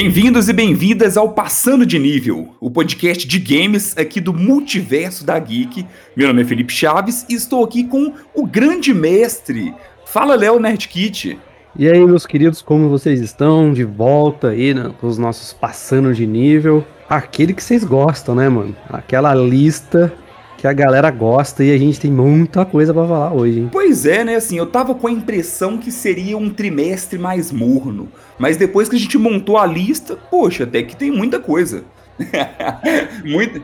[0.00, 5.36] Bem-vindos e bem-vindas ao Passando de Nível, o podcast de games aqui do Multiverso da
[5.36, 5.84] Geek.
[6.16, 9.74] Meu nome é Felipe Chaves e estou aqui com o grande mestre.
[10.06, 11.36] Fala, Léo Nerdkit.
[11.76, 13.72] E aí, meus queridos, como vocês estão?
[13.72, 16.86] De volta aí né, com os nossos Passando de Nível.
[17.10, 18.76] Aquele que vocês gostam, né, mano?
[18.88, 20.14] Aquela lista
[20.58, 23.68] que a galera gosta e a gente tem muita coisa para falar hoje, hein?
[23.70, 24.34] Pois é, né?
[24.34, 28.96] Assim, eu tava com a impressão que seria um trimestre mais morno, mas depois que
[28.96, 31.84] a gente montou a lista, poxa, até que tem muita coisa.
[33.24, 33.62] muita.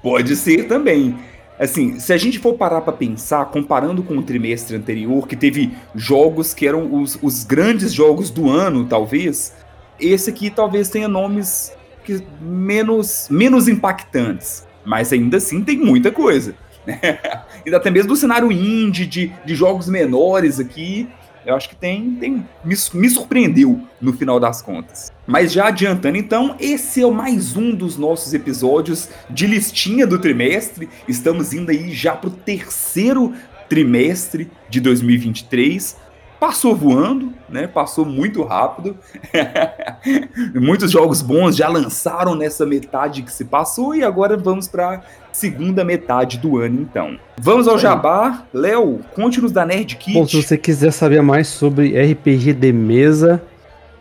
[0.00, 1.18] Pode ser também.
[1.58, 5.72] Assim, se a gente for parar para pensar, comparando com o trimestre anterior, que teve
[5.96, 9.52] jogos que eram os, os grandes jogos do ano, talvez,
[9.98, 11.72] esse aqui talvez tenha nomes
[12.04, 14.66] que menos, menos impactantes.
[14.84, 16.54] Mas ainda assim tem muita coisa.
[17.64, 21.08] e até mesmo do cenário indie, de, de jogos menores aqui,
[21.46, 25.12] eu acho que tem, tem me, me, surpreendeu no final das contas.
[25.26, 30.88] Mas já adiantando, então, esse é mais um dos nossos episódios de listinha do trimestre.
[31.08, 33.32] Estamos indo aí já pro terceiro
[33.68, 36.03] trimestre de 2023
[36.38, 37.66] passou voando, né?
[37.66, 38.96] Passou muito rápido.
[40.54, 45.84] Muitos jogos bons já lançaram nessa metade que se passou e agora vamos para segunda
[45.84, 47.18] metade do ano, então.
[47.40, 48.44] Vamos ao Jabá.
[48.52, 50.14] Léo, conte-nos da Nerd Kit.
[50.14, 53.42] Bom, se você quiser saber mais sobre RPG de mesa,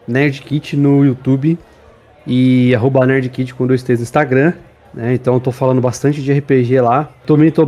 [0.07, 1.57] Nerd Kit no YouTube
[2.25, 4.53] e arroba Nerd Kit com dois T's no Instagram.
[4.93, 5.15] Né?
[5.15, 7.09] Então eu tô falando bastante de RPG lá.
[7.25, 7.65] Também tô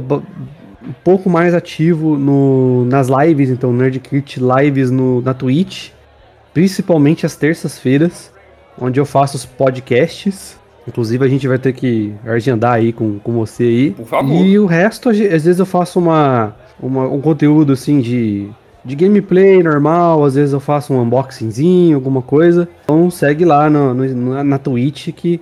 [0.87, 5.89] um pouco mais ativo no, nas lives, então Nerdkit Lives no, na Twitch,
[6.53, 8.31] principalmente às terças-feiras,
[8.79, 10.57] onde eu faço os podcasts.
[10.87, 13.91] Inclusive a gente vai ter que agendar aí com, com você aí.
[13.91, 14.45] Por favor.
[14.45, 18.47] E o resto, às vezes eu faço uma, uma, um conteúdo assim de,
[18.83, 22.69] de gameplay normal, às vezes eu faço um unboxingzinho, alguma coisa.
[22.83, 25.41] Então segue lá no, no, na Twitch que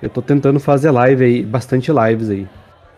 [0.00, 2.46] eu tô tentando fazer live aí, bastante lives aí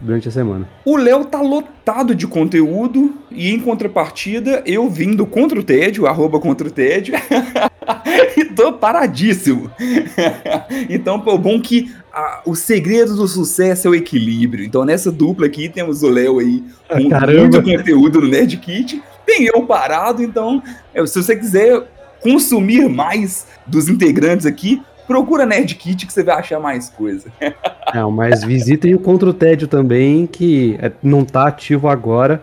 [0.00, 0.68] durante a semana.
[0.84, 6.38] O Léo tá lotado de conteúdo e em contrapartida eu vindo contra o tédio, arroba
[6.38, 7.14] contra o tédio,
[8.36, 9.70] e tô paradíssimo.
[10.88, 14.64] então, pô, bom que a, o segredo do sucesso é o equilíbrio.
[14.64, 17.40] Então nessa dupla aqui temos o Léo aí com Caramba.
[17.40, 20.62] muito conteúdo no Nerd Kit, tem eu parado, então
[21.06, 21.82] se você quiser
[22.20, 27.32] consumir mais dos integrantes aqui, Procura Nerd Kit que você vai achar mais coisa.
[27.94, 32.42] Não, mas visitem o Contra o Tédio também, que é, não tá ativo agora,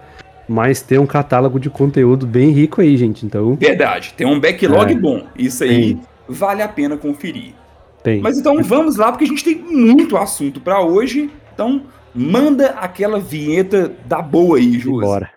[0.49, 3.23] mas tem um catálogo de conteúdo bem rico aí, gente.
[3.23, 3.55] Então.
[3.55, 5.27] Verdade, tem um backlog é, bom.
[5.37, 6.01] Isso aí tem.
[6.27, 7.53] vale a pena conferir.
[8.01, 8.21] Tem.
[8.21, 11.29] Mas então vamos lá, porque a gente tem muito assunto para hoje.
[11.53, 11.83] Então,
[12.13, 15.01] manda aquela vinheta da boa aí, Júlio.
[15.01, 15.29] Bora.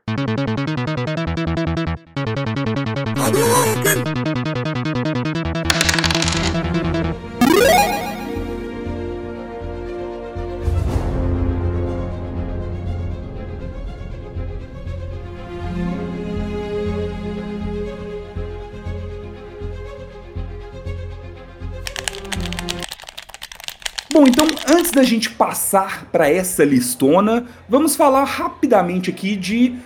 [24.19, 29.77] Bom, então antes da gente passar para essa listona, vamos falar rapidamente aqui de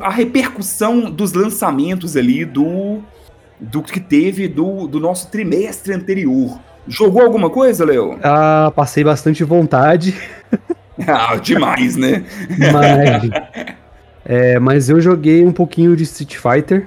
[0.00, 3.00] a repercussão dos lançamentos ali do
[3.58, 6.56] do que teve do, do nosso trimestre anterior.
[6.86, 8.20] Jogou alguma coisa, Léo?
[8.22, 10.14] Ah, passei bastante vontade.
[11.04, 12.24] ah, demais, né?
[12.72, 13.30] Mas,
[14.24, 16.86] é, mas eu joguei um pouquinho de Street Fighter.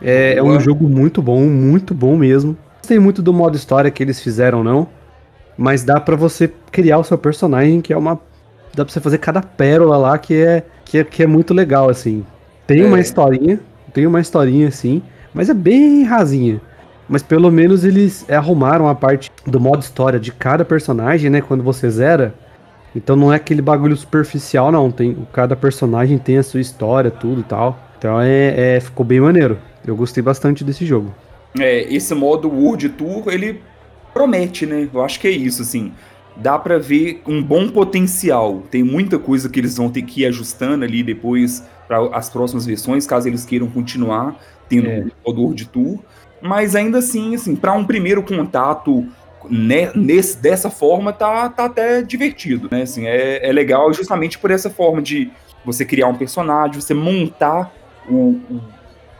[0.00, 2.52] É, é um jogo muito bom, muito bom mesmo.
[2.52, 4.86] Não sei muito do modo história que eles fizeram, não.
[5.56, 8.20] Mas dá para você criar o seu personagem, que é uma.
[8.74, 11.88] Dá pra você fazer cada pérola lá que é, que é, que é muito legal,
[11.88, 12.24] assim.
[12.66, 12.86] Tem é.
[12.86, 13.58] uma historinha,
[13.92, 16.60] tem uma historinha assim, mas é bem rasinha.
[17.08, 21.40] Mas pelo menos eles arrumaram a parte do modo história de cada personagem, né?
[21.40, 22.34] Quando você zera.
[22.94, 24.90] Então não é aquele bagulho superficial, não.
[24.90, 27.78] Tem, cada personagem tem a sua história, tudo e tal.
[27.98, 29.58] Então é, é ficou bem maneiro.
[29.86, 31.14] Eu gostei bastante desse jogo.
[31.58, 33.60] É, esse modo World Tour, ele
[34.16, 34.88] promete, né?
[34.92, 35.92] Eu acho que é isso, assim.
[36.36, 38.62] Dá para ver um bom potencial.
[38.70, 42.64] Tem muita coisa que eles vão ter que ir ajustando ali depois para as próximas
[42.64, 44.34] versões, caso eles queiram continuar
[44.68, 45.04] tendo é.
[45.22, 45.98] o World Tour.
[46.40, 49.06] Mas ainda assim, assim, para um primeiro contato
[49.50, 52.82] né, nesse, dessa forma, tá, tá até divertido, né?
[52.82, 55.30] Assim, é, é legal justamente por essa forma de
[55.64, 57.72] você criar um personagem, você montar
[58.08, 58.60] o, o,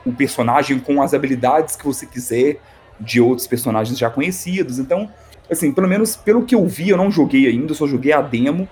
[0.07, 2.61] o personagem com as habilidades que você quiser
[3.01, 4.79] de outros personagens já conhecidos.
[4.79, 5.09] Então,
[5.51, 8.69] assim, pelo menos pelo que eu vi, eu não joguei ainda, só joguei a demo,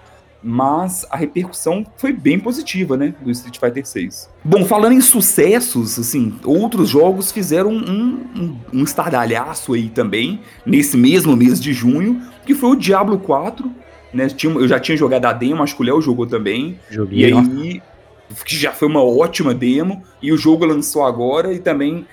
[0.47, 4.29] mas a repercussão foi bem positiva, né, do Street Fighter 6.
[4.45, 10.99] Bom, falando em sucessos, assim, outros jogos fizeram um, um, um estardalhaço aí também, nesse
[10.99, 13.73] mesmo mês de junho, que foi o Diablo 4,
[14.13, 17.21] né, tinha, eu já tinha jogado a demo, acho que o Léo jogou também, Joguei,
[17.21, 17.83] e aí,
[18.45, 22.07] que já foi uma ótima demo, e o jogo lançou agora, e também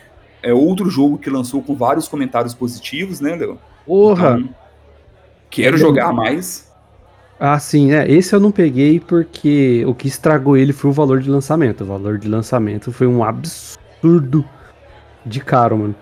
[0.44, 3.58] é outro jogo que lançou com vários comentários positivos, né, Léo?
[3.86, 4.40] Porra!
[4.40, 4.56] Então,
[5.50, 6.72] quero jogar mais.
[7.40, 8.10] Ah, sim, é.
[8.10, 11.84] Esse eu não peguei porque o que estragou ele foi o valor de lançamento.
[11.84, 14.46] O valor de lançamento foi um absurdo
[15.26, 15.96] de caro, mano.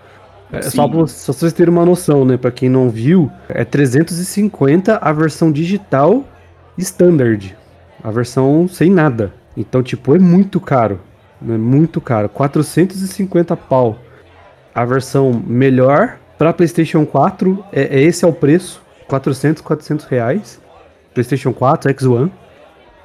[0.52, 2.36] É, só, pra, só pra vocês terem uma noção, né?
[2.36, 6.24] Pra quem não viu, é 350 a versão digital
[6.76, 7.56] standard.
[8.02, 9.32] A versão sem nada.
[9.56, 11.00] Então, tipo, é muito caro.
[11.42, 12.28] É muito caro.
[12.28, 13.98] 450 pau.
[14.74, 18.82] A versão melhor para PlayStation 4, é, é, esse é o preço.
[19.08, 20.60] 400, 400 reais.
[21.12, 22.30] PlayStation 4, X1.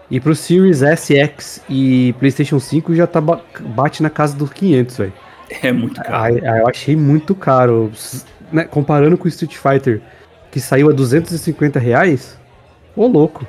[0.10, 5.14] E pro Series SX e PlayStation 5 já tá bate na casa dos 500, velho.
[5.62, 6.24] É muito caro.
[6.24, 7.92] Aí eu achei muito caro.
[8.52, 10.02] Né, comparando com o Street Fighter,
[10.52, 12.40] que saiu a 250 reais,
[12.96, 13.46] ô louco.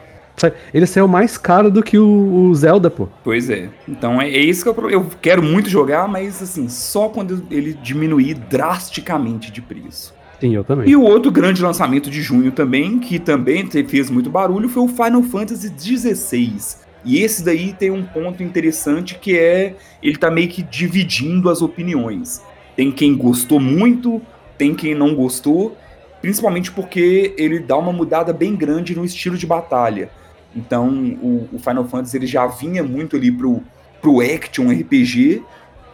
[0.73, 3.09] Ele saiu mais caro do que o, o Zelda, pô.
[3.25, 3.69] Pois é.
[3.89, 7.75] Então é, é isso que eu, eu quero muito jogar, mas assim, só quando ele
[7.75, 10.15] diminuir drasticamente de preço.
[10.41, 10.89] Sim, eu também.
[10.89, 14.89] E o outro grande lançamento de junho também, que também fez muito barulho, foi o
[14.89, 16.87] Final Fantasy XVI.
[17.05, 21.63] E esse daí tem um ponto interessante que é ele tá meio que dividindo as
[21.63, 22.43] opiniões.
[22.75, 24.21] Tem quem gostou muito,
[24.59, 25.77] tem quem não gostou,
[26.21, 30.11] principalmente porque ele dá uma mudada bem grande no estilo de batalha.
[30.57, 30.89] Então,
[31.21, 33.63] o, o Final Fantasy ele já vinha muito ali pro,
[34.01, 35.43] pro action RPG,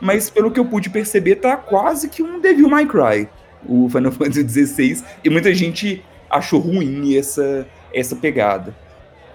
[0.01, 3.29] mas pelo que eu pude perceber, tá quase que um Devil May Cry
[3.67, 8.75] o Final Fantasy XVI, e muita gente achou ruim essa, essa pegada.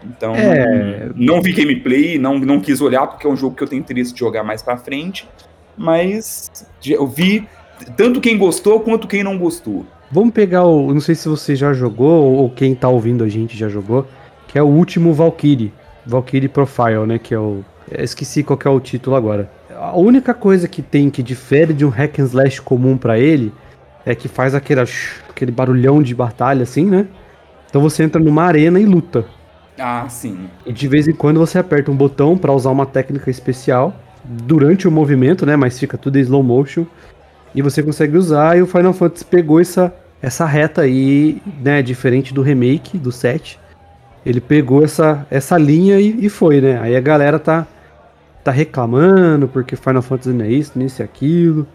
[0.04, 1.10] Então, é...
[1.16, 4.14] não vi gameplay, não, não quis olhar, porque é um jogo que eu tenho interesse
[4.14, 5.28] de jogar mais pra frente,
[5.76, 6.52] mas
[6.86, 7.48] eu vi
[7.96, 9.86] tanto quem gostou quanto quem não gostou.
[10.10, 10.94] Vamos pegar o.
[10.94, 14.08] Não sei se você já jogou, ou quem tá ouvindo a gente já jogou,
[14.58, 15.72] que é o último Valkyrie.
[16.04, 17.20] Valkyrie Profile, né?
[17.20, 17.64] Que é o.
[17.92, 19.48] Eu esqueci qual é o título agora.
[19.80, 23.54] A única coisa que tem que difere de um hack and slash comum para ele
[24.04, 24.82] é que faz aquele,
[25.30, 27.06] aquele barulhão de batalha, assim, né?
[27.70, 29.26] Então você entra numa arena e luta.
[29.78, 30.50] Ah, sim.
[30.66, 33.94] E de vez em quando você aperta um botão para usar uma técnica especial
[34.26, 35.56] durante o movimento, né?
[35.56, 36.84] Mas fica tudo em slow motion.
[37.54, 38.58] E você consegue usar.
[38.58, 41.84] E o Final Fantasy pegou essa, essa reta aí, né?
[41.84, 43.60] Diferente do remake, do 7.
[44.28, 46.78] Ele pegou essa, essa linha e, e foi, né?
[46.82, 47.66] Aí a galera tá,
[48.44, 51.66] tá reclamando porque Final Fantasy não é isso, nem isso e aquilo.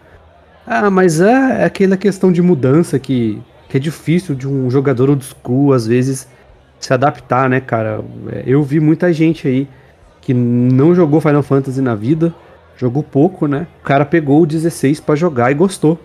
[0.67, 5.09] Ah, mas é, é aquela questão de mudança que, que é difícil de um jogador
[5.09, 6.27] old school, às vezes,
[6.79, 8.01] se adaptar, né, cara?
[8.31, 9.67] É, eu vi muita gente aí
[10.21, 12.31] que não jogou Final Fantasy na vida,
[12.77, 13.65] jogou pouco, né?
[13.81, 15.99] O cara pegou o 16 para jogar e gostou.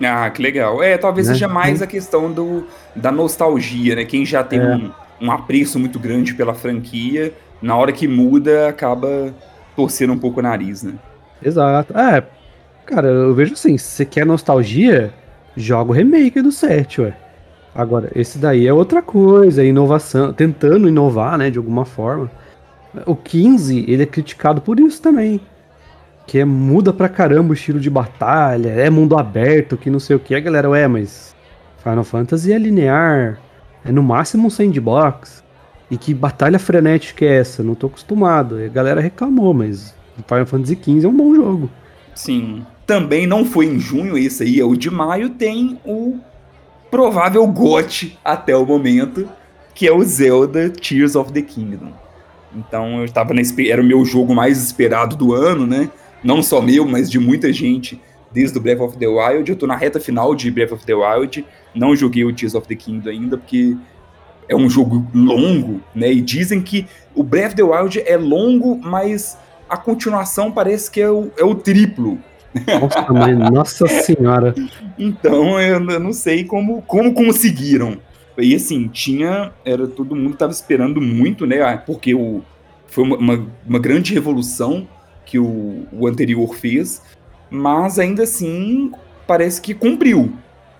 [0.00, 0.80] Ah, que legal.
[0.80, 1.34] É, talvez né?
[1.34, 2.64] seja mais a questão do,
[2.94, 4.04] da nostalgia, né?
[4.04, 4.64] Quem já tem é.
[4.64, 9.34] um, um apreço muito grande pela franquia, na hora que muda, acaba
[9.76, 10.94] torcendo um pouco o nariz, né?
[11.42, 11.96] Exato.
[11.96, 12.24] É,
[12.90, 15.14] Cara, eu vejo assim, se você quer nostalgia,
[15.56, 17.16] joga o remake do 7, ué.
[17.72, 22.28] Agora, esse daí é outra coisa, é inovação, tentando inovar, né, de alguma forma.
[23.06, 25.40] O 15, ele é criticado por isso também.
[26.26, 30.16] Que é, muda pra caramba o estilo de batalha, é mundo aberto, que não sei
[30.16, 30.34] o que.
[30.34, 31.36] A galera, ué, mas
[31.84, 33.38] Final Fantasy é linear,
[33.84, 35.42] é no máximo um sandbox.
[35.90, 37.62] E que batalha frenética é essa?
[37.62, 38.56] Não tô acostumado.
[38.56, 39.92] a galera reclamou, mas
[40.26, 41.70] Final Fantasy XV é um bom jogo.
[42.14, 42.64] Sim.
[42.86, 46.18] Também não foi em junho, esse aí é o de maio, tem o
[46.90, 49.28] provável GOT até o momento,
[49.74, 51.92] que é o Zelda Tears of the Kingdom.
[52.54, 53.70] Então eu estava nesse.
[53.70, 55.88] Era o meu jogo mais esperado do ano, né?
[56.22, 58.00] Não só meu, mas de muita gente
[58.32, 59.50] desde o Breath of the Wild.
[59.50, 61.44] Eu tô na reta final de Breath of the Wild.
[61.74, 63.76] Não joguei o Tears of the Kingdom ainda, porque
[64.48, 66.12] é um jogo longo, né?
[66.12, 71.00] E dizem que o Breath of the Wild é longo, mas a continuação parece que
[71.00, 72.18] é o, é o triplo.
[72.80, 74.54] Nossa, mãe, nossa senhora.
[74.98, 77.98] Então eu, eu não sei como, como conseguiram.
[78.36, 79.52] E assim, tinha.
[79.64, 81.62] Era, todo mundo estava esperando muito, né?
[81.62, 82.42] Ah, porque o,
[82.86, 84.88] foi uma, uma, uma grande revolução
[85.24, 87.02] que o, o anterior fez.
[87.50, 88.92] Mas ainda assim,
[89.26, 90.32] parece que cumpriu.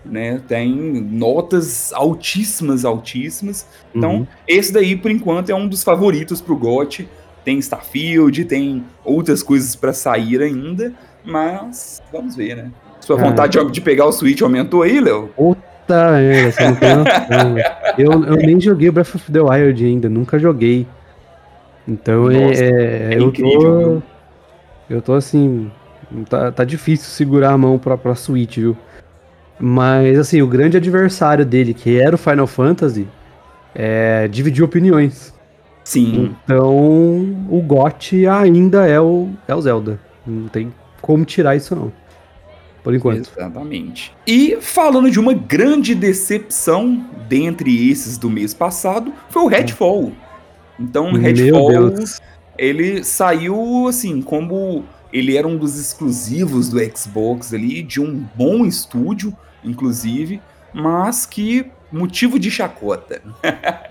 [0.02, 3.66] Né, tem notas altíssimas, altíssimas.
[3.94, 4.26] Então, uhum.
[4.48, 7.06] esse daí, por enquanto, é um dos favoritos pro GOT
[7.44, 10.92] tem Starfield, tem outras coisas para sair ainda,
[11.24, 12.70] mas vamos ver, né?
[13.00, 15.30] Sua vontade de pegar o Switch aumentou aí, Léo?
[15.36, 17.56] Puta merda, você não tem noção.
[17.98, 20.86] eu, eu nem joguei Breath of the Wild ainda, nunca joguei.
[21.88, 24.02] Então Nossa, é, é, eu incrível,
[24.88, 25.70] tô, eu tô assim,
[26.28, 28.76] tá, tá difícil segurar a mão pra, pra Switch, viu?
[29.58, 33.06] Mas assim, o grande adversário dele, que era o Final Fantasy,
[33.74, 35.34] é, dividiu opiniões.
[35.84, 36.34] Sim.
[36.44, 36.76] Então,
[37.48, 39.98] o GOT ainda é o, é o Zelda.
[40.26, 41.92] Não tem como tirar isso, não.
[42.82, 43.30] Por enquanto.
[43.36, 44.14] Exatamente.
[44.26, 50.12] E falando de uma grande decepção dentre esses do mês passado, foi o Redfall.
[50.78, 51.94] Então, Redfall,
[52.56, 58.64] ele saiu assim, como ele era um dos exclusivos do Xbox ali, de um bom
[58.64, 60.40] estúdio, inclusive,
[60.72, 63.20] mas que motivo de chacota.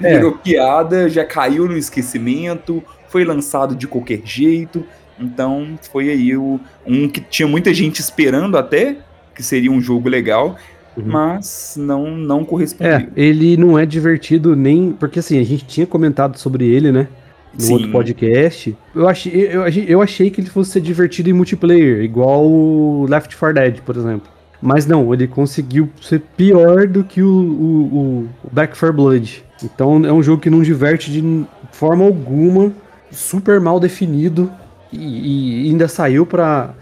[0.00, 0.14] É.
[0.14, 4.82] Virou piada, já caiu no esquecimento, foi lançado de qualquer jeito.
[5.20, 8.96] Então foi aí o, um que tinha muita gente esperando até,
[9.34, 10.56] que seria um jogo legal,
[10.96, 11.04] uhum.
[11.04, 12.94] mas não, não correspondeu.
[12.94, 14.92] É, ele não é divertido nem.
[14.92, 17.08] Porque assim, a gente tinha comentado sobre ele, né?
[17.54, 17.72] No Sim.
[17.74, 18.76] outro podcast.
[18.94, 23.36] Eu achei, eu, eu achei que ele fosse ser divertido em multiplayer, igual o Left
[23.36, 24.28] 4 Dead, por exemplo.
[24.60, 29.44] Mas não, ele conseguiu ser pior do que o, o, o Back 4 Blood.
[29.62, 32.72] Então é um jogo que não diverte de forma alguma,
[33.10, 34.50] super mal definido
[34.92, 36.74] e, e ainda saiu para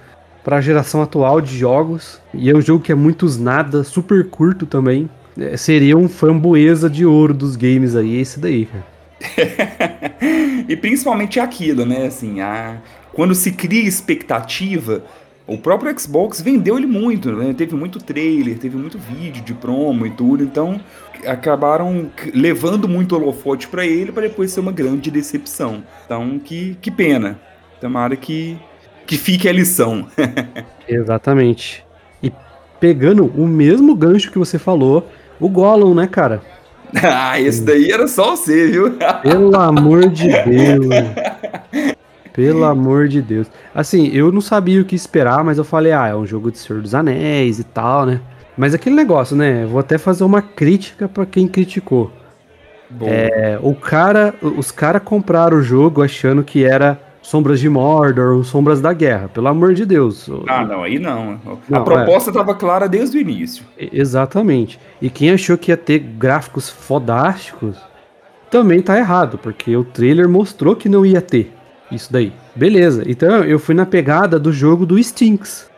[0.42, 2.20] para a geração atual de jogos.
[2.32, 5.10] E é um jogo que é muitos nada, super curto também.
[5.36, 8.86] É, seria um framboesa de ouro dos games aí, esse daí, cara.
[10.68, 12.06] e principalmente aquilo, né?
[12.06, 12.78] Assim, a...
[13.12, 15.04] quando se cria expectativa,
[15.46, 17.54] o próprio Xbox vendeu ele muito, né?
[17.54, 20.80] Teve muito trailer, teve muito vídeo de promo e tudo, então
[21.24, 25.84] acabaram levando muito holofote para ele para depois ser uma grande decepção.
[26.04, 27.38] Então, que, que pena.
[27.80, 28.58] Tomara que,
[29.06, 30.08] que fique a lição.
[30.88, 31.84] Exatamente.
[32.22, 32.32] E
[32.80, 35.08] pegando o mesmo gancho que você falou,
[35.38, 36.42] o Gollum, né, cara?
[37.02, 38.96] ah, esse daí era só você, viu?
[39.22, 40.86] Pelo amor de Deus.
[42.32, 43.46] Pelo amor de Deus.
[43.74, 46.58] Assim, eu não sabia o que esperar, mas eu falei, ah, é um jogo de
[46.58, 48.20] Senhor dos Anéis e tal, né?
[48.56, 49.66] Mas aquele negócio, né?
[49.66, 52.10] Vou até fazer uma crítica para quem criticou.
[53.02, 58.80] É, o cara, os caras compraram o jogo achando que era Sombras de Mordor, Sombras
[58.80, 60.30] da Guerra, pelo amor de Deus.
[60.46, 61.40] Ah, não, aí não.
[61.68, 62.54] não a proposta estava é.
[62.54, 63.64] clara desde o início.
[63.76, 64.78] Exatamente.
[65.02, 67.76] E quem achou que ia ter gráficos fodásticos
[68.48, 71.52] também tá errado, porque o trailer mostrou que não ia ter
[71.90, 72.32] isso daí.
[72.54, 73.02] Beleza.
[73.04, 75.68] Então eu fui na pegada do jogo do Stinks,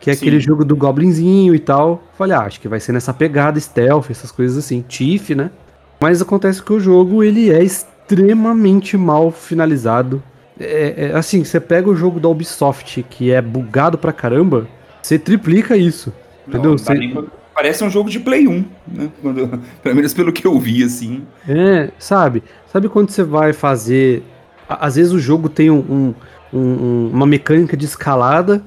[0.00, 0.26] que é Sim.
[0.26, 2.02] aquele jogo do Goblinzinho e tal.
[2.18, 5.52] Falei, ah, acho que vai ser nessa pegada stealth, essas coisas assim, Tiff, né?
[6.00, 10.20] Mas acontece que o jogo ele é extremamente mal finalizado
[10.60, 14.66] é, é, assim, você pega o jogo da Ubisoft, que é bugado pra caramba,
[15.00, 16.12] você triplica isso.
[16.46, 16.78] Não, entendeu?
[16.78, 17.28] Você...
[17.54, 19.10] Parece um jogo de Play 1, né?
[19.20, 21.22] Quando, pelo menos pelo que eu vi, assim.
[21.48, 22.42] É, sabe?
[22.72, 24.22] Sabe quando você vai fazer.
[24.68, 26.14] Às vezes o jogo tem um,
[26.52, 28.62] um, um, uma mecânica de escalada,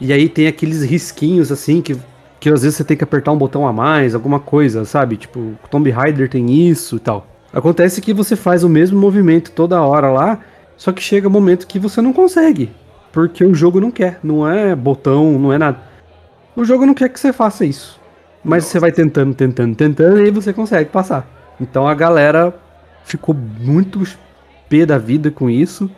[0.00, 1.96] e aí tem aqueles risquinhos assim que,
[2.40, 5.16] que às vezes você tem que apertar um botão a mais, alguma coisa, sabe?
[5.16, 7.26] Tipo, o Tomb Raider tem isso e tal.
[7.52, 10.40] Acontece que você faz o mesmo movimento toda hora lá,
[10.76, 12.70] só que chega um momento que você não consegue.
[13.12, 14.18] Porque o jogo não quer.
[14.22, 15.78] Não é botão, não é nada.
[16.56, 18.00] O jogo não quer que você faça isso.
[18.44, 21.26] Mas você vai tentando, tentando, tentando, e aí você consegue passar.
[21.60, 22.54] Então a galera
[23.04, 24.02] ficou muito
[24.68, 25.90] pé da vida com isso.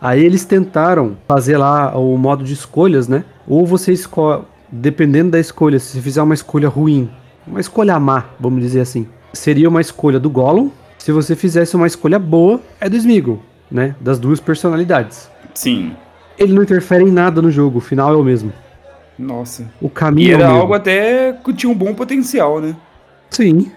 [0.00, 3.24] Aí eles tentaram fazer lá o modo de escolhas, né?
[3.46, 7.10] Ou você escolhe, dependendo da escolha, se fizer uma escolha ruim,
[7.46, 10.70] uma escolha má, vamos dizer assim, seria uma escolha do Gollum.
[10.98, 13.40] Se você fizesse uma escolha boa, é do Smeagol
[13.70, 13.94] né?
[14.00, 15.30] Das duas personalidades.
[15.54, 15.94] Sim.
[16.38, 18.52] Ele não interfere em nada no jogo, o final é o mesmo.
[19.18, 19.70] Nossa.
[19.80, 22.74] O caminho e era é algo até que tinha um bom potencial, né?
[23.30, 23.70] Sim.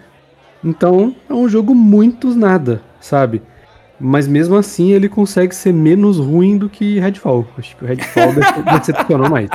[0.64, 3.42] Então, é um jogo muito nada, sabe?
[4.00, 7.48] Mas mesmo assim ele consegue ser menos ruim do que Redfall.
[7.58, 8.34] Acho que o Redfall
[8.78, 9.50] decepcionou mais.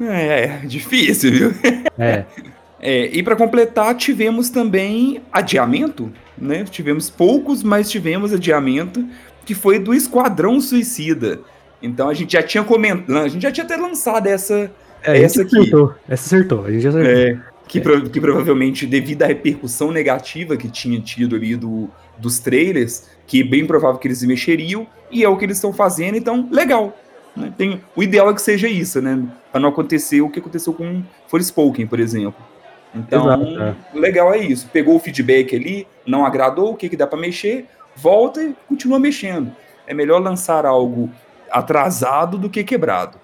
[0.00, 1.54] É, é, difícil, viu?
[1.98, 2.24] É.
[2.82, 6.12] é e para completar, tivemos também adiamento
[6.42, 6.64] né?
[6.64, 9.06] Tivemos poucos, mas tivemos adiamento,
[9.44, 11.40] que foi do Esquadrão Suicida.
[11.80, 14.70] Então a gente já tinha comentado, a gente já tinha até lançado essa,
[15.02, 15.56] é, essa aqui.
[15.56, 15.94] Acertou.
[16.08, 17.10] Essa acertou, a gente já acertou.
[17.10, 17.80] É, que, é.
[17.80, 23.40] Pro, que provavelmente, devido à repercussão negativa que tinha tido ali do, dos trailers, que
[23.40, 26.98] é bem provável que eles mexeriam, e é o que eles estão fazendo, então, legal.
[27.36, 27.52] Né?
[27.56, 29.18] Tem, o ideal é que seja isso, né?
[29.50, 32.51] Para não acontecer o que aconteceu com Forspoken, por exemplo.
[32.94, 33.74] Então, Exato, é.
[33.98, 34.68] legal é isso.
[34.72, 38.98] Pegou o feedback ali, não agradou, o que, que dá para mexer, volta e continua
[38.98, 39.52] mexendo.
[39.86, 41.10] É melhor lançar algo
[41.50, 43.18] atrasado do que quebrado.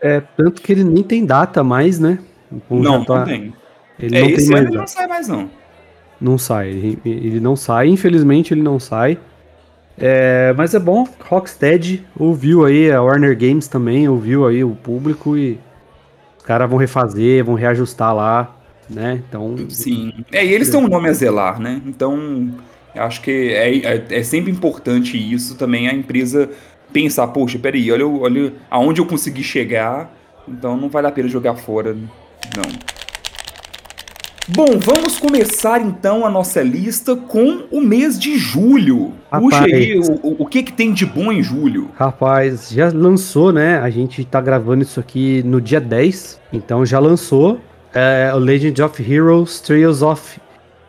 [0.00, 2.18] é, tanto que ele nem tem data mais, né?
[2.70, 3.18] não, tá...
[3.18, 3.54] não tem.
[3.98, 5.50] Ele é, não tem mais ele não sai mais, não.
[6.20, 6.68] Não sai.
[6.68, 9.18] Ele, ele não sai, infelizmente ele não sai.
[9.96, 15.36] É, mas é bom, Rocksteady ouviu aí, a Warner Games também ouviu aí o público
[15.36, 15.58] e
[16.44, 18.56] caras vão refazer, vão reajustar lá,
[18.88, 19.22] né?
[19.28, 19.56] Então.
[19.68, 20.12] Sim.
[20.30, 21.80] É, e eles têm um nome a zelar, né?
[21.86, 22.50] Então,
[22.94, 26.50] acho que é, é, é sempre importante isso também, a empresa
[26.92, 30.14] pensar, poxa, peraí, olha, olha aonde eu consegui chegar,
[30.46, 32.93] então não vale a pena jogar fora, não.
[34.46, 39.14] Bom, vamos começar então a nossa lista com o mês de julho.
[39.32, 41.90] Rapaz, Puxa aí, o, o que, que tem de bom em julho?
[41.96, 43.78] Rapaz, já lançou, né?
[43.78, 47.58] A gente tá gravando isso aqui no dia 10, então já lançou
[47.94, 50.38] é, o Legend of Heroes Trails of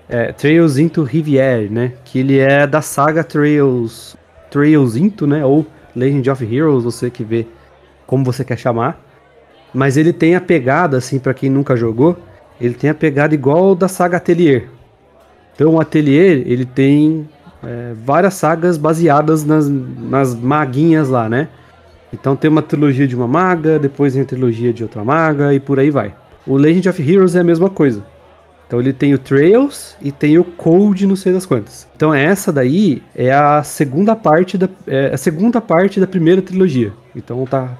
[0.09, 1.93] é, Trails into Rivière, né?
[2.03, 4.17] Que ele é da saga Trails
[4.51, 5.45] Trails into, né?
[5.45, 7.47] Ou Legend of Heroes, você que vê
[8.05, 9.01] como você quer chamar.
[9.74, 12.17] Mas ele tem a pegada, assim, para quem nunca jogou,
[12.59, 14.67] ele tem a pegada igual da saga Atelier.
[15.53, 17.27] Então o Atelier, ele tem
[17.63, 21.47] é, várias sagas baseadas nas, nas maguinhas lá, né?
[22.13, 25.59] Então tem uma trilogia de uma maga, depois tem a trilogia de outra maga e
[25.59, 26.13] por aí vai.
[26.47, 28.03] O Legend of Heroes é a mesma coisa.
[28.67, 31.88] Então ele tem o Trails e tem o Code, não sei das quantas.
[31.95, 36.91] Então essa daí é a segunda parte da é a segunda parte da primeira trilogia.
[37.15, 37.77] Então tá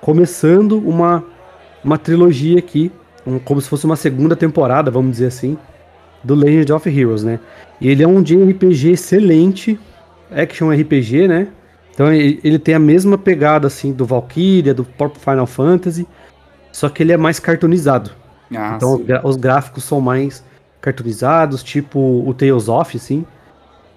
[0.00, 1.22] começando uma
[1.84, 2.90] uma trilogia aqui
[3.26, 5.58] um, como se fosse uma segunda temporada, vamos dizer assim,
[6.22, 7.40] do Legend of Heroes, né?
[7.80, 9.78] E ele é um JRPG excelente,
[10.30, 11.48] action RPG, né?
[11.92, 16.06] Então ele, ele tem a mesma pegada assim do Valkyria, do próprio Final Fantasy,
[16.70, 18.10] só que ele é mais cartoonizado.
[18.54, 20.44] Ah, então os, os, gráficos são mais
[20.80, 23.24] cartoonizados, tipo o Tales of, assim.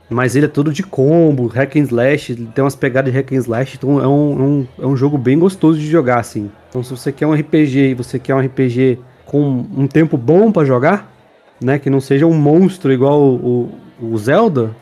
[0.09, 3.36] Mas ele é todo de combo, hack and slash, tem umas pegadas de hack and
[3.36, 6.50] slash, então é um, é um, é um jogo bem gostoso de jogar, assim.
[6.69, 8.97] Então se você quer um RPG e você quer um RPG
[9.29, 11.13] com um tempo bom para jogar,
[11.63, 11.77] né?
[11.77, 13.69] Que não seja um monstro igual o,
[14.01, 14.75] o, Zelda.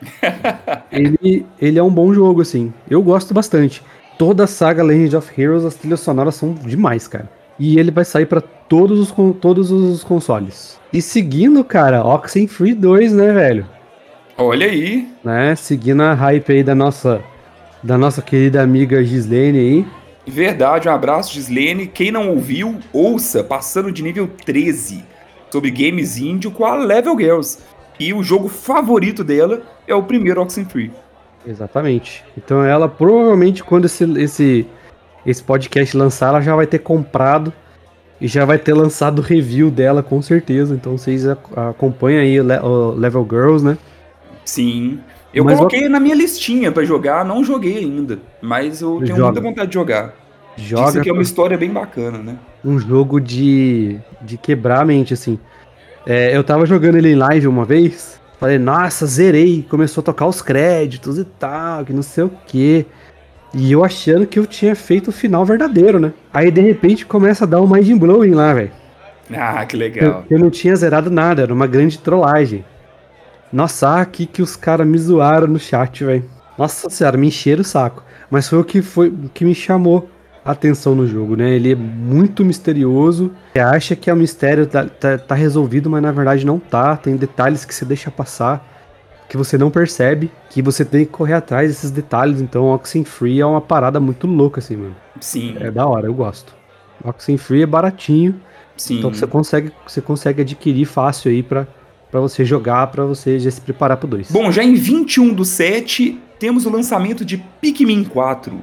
[0.92, 2.72] ele, ele é um bom jogo, assim.
[2.88, 3.82] Eu gosto bastante.
[4.16, 7.28] Toda a saga Legend of Heroes, as trilhas sonoras são demais, cara.
[7.58, 10.78] E ele vai sair para todos os, todos os consoles.
[10.92, 13.66] E seguindo, cara, Oxenfree 2, né, velho?
[14.38, 15.08] Olha aí.
[15.24, 17.20] Né, seguindo a hype aí da nossa,
[17.82, 19.86] da nossa querida amiga Gislene aí.
[20.30, 21.88] Verdade, um abraço, Gislene.
[21.88, 25.04] Quem não ouviu, ouça, passando de nível 13,
[25.50, 27.58] sobre games índio com a Level Girls.
[27.98, 30.92] E o jogo favorito dela é o primeiro Oxenfree.
[31.44, 32.24] Exatamente.
[32.38, 34.66] Então ela provavelmente, quando esse, esse,
[35.26, 37.52] esse podcast lançar, ela já vai ter comprado
[38.20, 40.74] e já vai ter lançado o review dela, com certeza.
[40.76, 43.76] Então vocês acompanham aí o Level Girls, né?
[44.44, 45.00] Sim.
[45.32, 49.24] Eu mas coloquei na minha listinha para jogar, não joguei ainda, mas eu tenho Joga.
[49.24, 50.14] muita vontade de jogar.
[50.56, 50.88] Joga.
[50.88, 52.36] Isso aqui é uma história bem bacana, né?
[52.64, 55.38] Um jogo de, de quebrar a mente, assim.
[56.04, 60.26] É, eu tava jogando ele em live uma vez, falei, nossa, zerei, começou a tocar
[60.26, 62.84] os créditos e tal, que não sei o que.
[63.54, 66.12] E eu achando que eu tinha feito o final verdadeiro, né?
[66.32, 68.70] Aí de repente começa a dar um mind blowing lá, velho.
[69.32, 70.24] Ah, que legal.
[70.28, 72.64] Eu, eu não tinha zerado nada, era uma grande trollagem.
[73.52, 76.24] Nossa, aqui que os caras me zoaram no chat, velho.
[76.56, 78.02] Nossa senhora, me encheram o saco.
[78.30, 80.08] Mas foi o que foi que me chamou
[80.44, 81.50] a atenção no jogo, né?
[81.50, 83.32] Ele é muito misterioso.
[83.52, 86.96] Você acha que é um mistério tá, tá, tá, resolvido, mas na verdade não tá.
[86.96, 88.64] Tem detalhes que você deixa passar,
[89.28, 92.40] que você não percebe, que você tem que correr atrás desses detalhes.
[92.40, 94.96] Então, Oxenfree é uma parada muito louca, assim, mano.
[95.20, 95.56] Sim.
[95.58, 96.54] É da hora, eu gosto.
[97.04, 98.40] Oxenfree é baratinho.
[98.76, 98.98] Sim.
[98.98, 101.66] Então você consegue, você consegue adquirir fácil aí pra
[102.10, 104.30] para você jogar, para você já se preparar pro 2.
[104.30, 108.60] Bom, já em 21 do 7, temos o lançamento de Pikmin 4.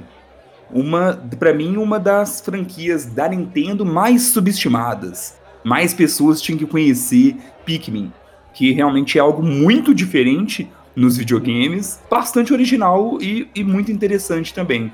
[0.70, 5.38] Uma, para mim, uma das franquias da Nintendo mais subestimadas.
[5.64, 8.12] Mais pessoas tinham que conhecer Pikmin,
[8.54, 14.92] que realmente é algo muito diferente nos videogames, bastante original e, e muito interessante também.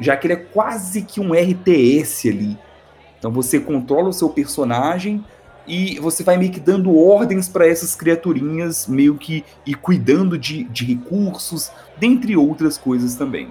[0.00, 2.58] Já que ele é quase que um RTS ali.
[3.18, 5.24] Então você controla o seu personagem
[5.66, 10.64] e você vai meio que dando ordens para essas criaturinhas, meio que e cuidando de,
[10.64, 13.48] de recursos, dentre outras coisas também.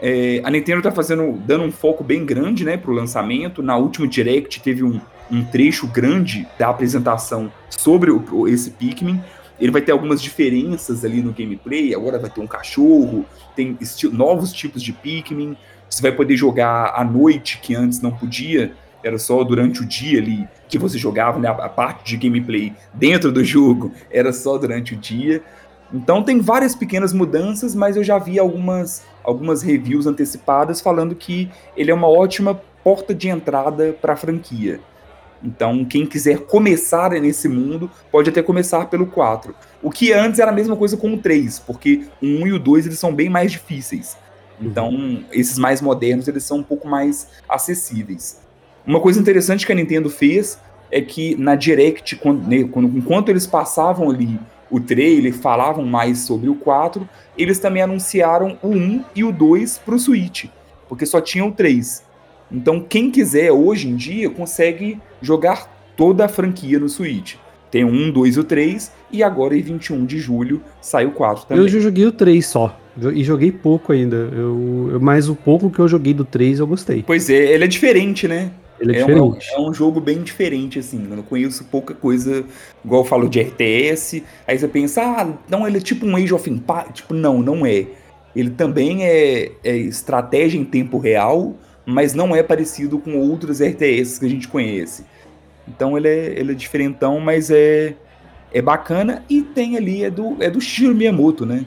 [0.00, 3.62] É, a Nintendo está fazendo, dando um foco bem grande, né, pro lançamento.
[3.62, 9.20] Na última Direct teve um, um trecho grande da apresentação sobre o, esse Pikmin.
[9.60, 11.94] Ele vai ter algumas diferenças ali no gameplay.
[11.94, 13.76] Agora vai ter um cachorro, tem
[14.12, 15.56] novos tipos de Pikmin.
[15.90, 20.20] Você vai poder jogar à noite, que antes não podia era só durante o dia
[20.20, 21.48] ali que você jogava, né?
[21.48, 25.42] A parte de gameplay dentro do jogo era só durante o dia.
[25.92, 31.50] Então tem várias pequenas mudanças, mas eu já vi algumas, algumas reviews antecipadas falando que
[31.76, 34.80] ele é uma ótima porta de entrada para a franquia.
[35.42, 39.54] Então, quem quiser começar nesse mundo, pode até começar pelo 4.
[39.80, 42.58] O que antes era a mesma coisa com o 3, porque o 1 e o
[42.58, 44.16] 2 eles são bem mais difíceis.
[44.60, 45.24] Então, uhum.
[45.30, 48.40] esses mais modernos, eles são um pouco mais acessíveis.
[48.88, 50.58] Uma coisa interessante que a Nintendo fez
[50.90, 56.20] é que na Direct, quando, né, quando, enquanto eles passavam ali o trailer, falavam mais
[56.20, 60.46] sobre o 4, eles também anunciaram o 1 e o 2 para o Switch,
[60.88, 62.02] porque só tinha o 3.
[62.50, 67.34] Então, quem quiser hoje em dia consegue jogar toda a franquia no Switch.
[67.70, 71.10] Tem o 1, 2 e o 3, e agora em 21 de julho sai o
[71.10, 71.62] 4 também.
[71.62, 72.74] Eu já joguei o 3 só.
[73.14, 74.16] E joguei pouco ainda.
[74.16, 77.04] Eu, eu, mas o pouco que eu joguei do 3 eu gostei.
[77.06, 78.50] Pois é, ele é diferente, né?
[78.80, 79.22] Ele é, é.
[79.22, 81.06] Um, é um jogo bem diferente, assim.
[81.10, 82.44] Eu não conheço pouca coisa,
[82.84, 84.22] igual eu falo de RTS.
[84.46, 86.92] Aí você pensa, ah, não, ele é tipo um Age of Empires.
[86.94, 87.86] Tipo, não, não é.
[88.34, 94.18] Ele também é, é estratégia em tempo real, mas não é parecido com outros RTS
[94.18, 95.04] que a gente conhece.
[95.66, 97.94] Então ele é, ele é diferentão, mas é,
[98.52, 101.66] é bacana e tem ali, é do, é do Shiro Miyamoto, né?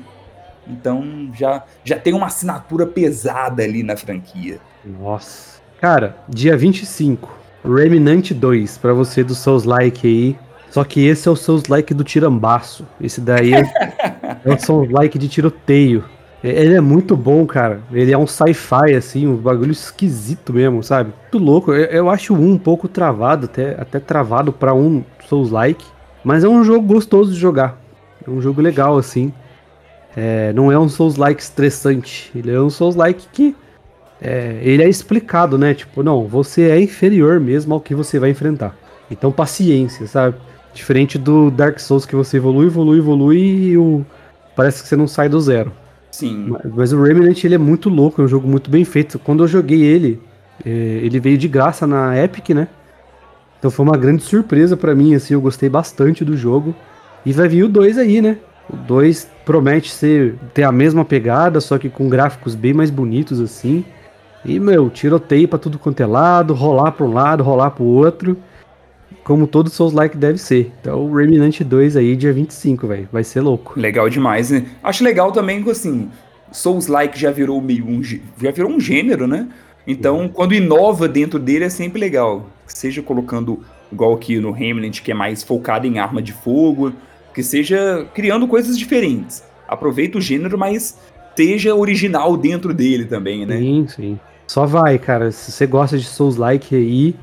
[0.68, 4.60] Então já, já tem uma assinatura pesada ali na franquia.
[4.86, 5.61] Nossa.
[5.82, 10.38] Cara, dia 25, Remnant 2, para você do Souls Like aí.
[10.70, 12.86] Só que esse é o Souls Like do tirambaço.
[13.02, 13.64] Esse daí é,
[14.46, 16.04] é o Souls Like de tiroteio.
[16.44, 17.82] Ele é muito bom, cara.
[17.92, 21.14] Ele é um sci-fi, assim, um bagulho esquisito mesmo, sabe?
[21.20, 21.74] Muito louco.
[21.74, 25.84] Eu, eu acho um um pouco travado, até, até travado para um Souls-like.
[26.24, 27.82] Mas é um jogo gostoso de jogar.
[28.26, 29.34] É um jogo legal, assim.
[30.16, 32.32] É, não é um Souls-like estressante.
[32.36, 33.56] Ele é um Souls-like que.
[34.22, 35.74] É, ele é explicado, né?
[35.74, 38.76] Tipo, não, você é inferior mesmo ao que você vai enfrentar.
[39.10, 40.38] Então, paciência, sabe?
[40.74, 44.06] Diferente do Dark Souls que você evolui, evolui, evolui e o...
[44.56, 45.72] parece que você não sai do zero.
[46.12, 46.48] Sim.
[46.50, 49.18] Mas, mas, o Remnant ele é muito louco, é um jogo muito bem feito.
[49.18, 50.22] Quando eu joguei ele,
[50.64, 52.68] é, ele veio de graça na Epic, né?
[53.58, 56.76] Então foi uma grande surpresa para mim, assim, eu gostei bastante do jogo.
[57.26, 58.38] E vai vir o 2 aí, né?
[58.70, 63.40] O 2 promete ser ter a mesma pegada, só que com gráficos bem mais bonitos
[63.40, 63.84] assim.
[64.44, 68.38] E, meu, tiroteio pra tudo quanto é lado, rolar pra um lado, rolar pro outro
[69.24, 70.72] como todo Souls Like deve ser.
[70.82, 73.10] Então, o Remnant 2 aí, dia 25, velho.
[73.12, 73.80] Vai ser louco.
[73.80, 74.66] Legal demais, né?
[74.84, 76.10] Acho legal também que, assim,
[76.52, 78.02] Souls Like já virou meio um.
[78.04, 79.48] Já virou um gênero, né?
[79.86, 82.48] Então, quando inova dentro dele é sempre legal.
[82.68, 86.94] Seja colocando, igual aqui no Remnant, que é mais focado em arma de fogo,
[87.34, 89.44] que seja criando coisas diferentes.
[89.68, 90.98] Aproveita o gênero, mas
[91.36, 93.58] seja original dentro dele também, né?
[93.58, 94.20] Sim, sim.
[94.52, 95.32] Só vai, cara.
[95.32, 97.16] Se você gosta de Souls Like aí,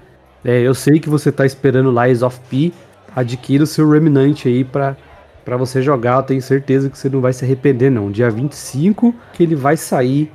[0.43, 2.73] é, eu sei que você tá esperando Lies of P.
[3.15, 4.97] Adquira o seu Remnant aí pra,
[5.45, 6.17] pra você jogar.
[6.17, 8.11] Eu tenho certeza que você não vai se arrepender, não.
[8.11, 10.33] Dia 25 que ele vai sair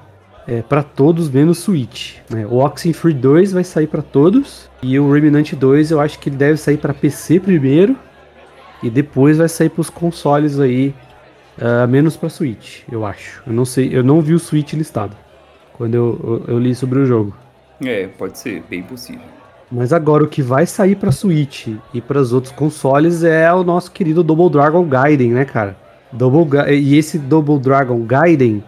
[0.48, 2.18] é, para todos, menos Switch.
[2.30, 2.46] Né?
[2.46, 4.70] O Oxenfree 2 vai sair para todos.
[4.84, 7.98] E o Remnant 2 eu acho que ele deve sair para PC primeiro.
[8.84, 10.94] E depois vai sair para os consoles aí.
[11.58, 13.42] Uh, menos para Switch, eu acho.
[13.48, 15.23] Eu não sei, eu não vi o Switch listado
[15.78, 17.34] quando eu, eu, eu li sobre o jogo.
[17.84, 19.22] É, pode ser, bem possível.
[19.72, 23.64] Mas agora o que vai sair para Switch e para os outros consoles é o
[23.64, 25.76] nosso querido Double Dragon Gaiden, né, cara?
[26.12, 28.64] Double e esse Double Dragon Gaiden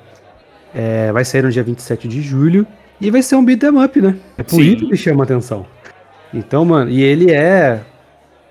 [0.73, 2.65] é, vai sair no dia 27 de julho
[2.99, 4.15] e vai ser um beat'em up, né?
[4.37, 4.73] É por Sim.
[4.73, 5.65] isso que chama atenção.
[6.33, 7.81] Então, mano, e ele é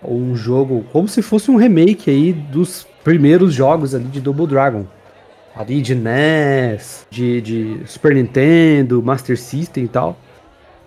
[0.02, 4.86] um jogo como se fosse um remake aí dos primeiros jogos ali de Double Dragon.
[5.54, 10.18] Ali de NES, de, de Super Nintendo, Master System e tal.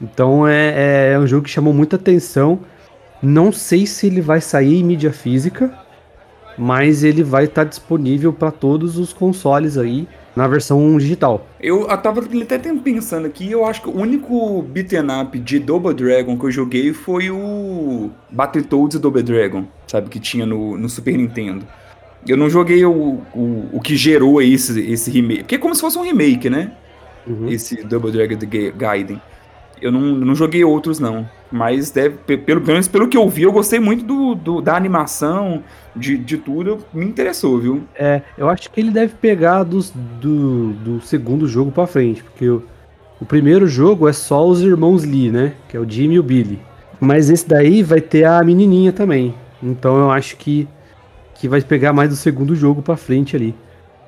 [0.02, 2.60] Então é, é, é um jogo que chamou muita atenção.
[3.22, 5.74] Não sei se ele vai sair em mídia física,
[6.58, 11.48] mas ele vai estar tá disponível para todos os consoles aí na versão digital.
[11.60, 16.38] Eu tava até pensando aqui, eu acho que o único beat'em up de Double Dragon
[16.38, 21.66] que eu joguei foi o Battletoads Double Dragon, sabe, que tinha no, no Super Nintendo.
[22.28, 25.82] Eu não joguei o, o, o que gerou esse, esse remake, porque é como se
[25.82, 26.72] fosse um remake, né?
[27.26, 27.50] Uhum.
[27.50, 28.38] Esse Double Dragon
[28.76, 29.22] Gaiden.
[29.82, 31.30] Eu não, não joguei outros, não.
[31.52, 35.64] Mas deve, pelo menos pelo que eu vi, eu gostei muito do, do, da animação,
[35.96, 37.84] de, de tudo, me interessou, viu?
[37.96, 42.50] É, eu acho que ele deve pegar dos, do, do segundo jogo pra frente, porque
[42.50, 42.64] o,
[43.22, 45.54] o primeiro jogo é só os irmãos Lee, né?
[45.70, 46.60] Que é o Jimmy e o Billy.
[47.00, 49.34] Mas esse daí vai ter a menininha também.
[49.62, 50.68] Então eu acho que,
[51.40, 53.56] que vai pegar mais do segundo jogo pra frente ali.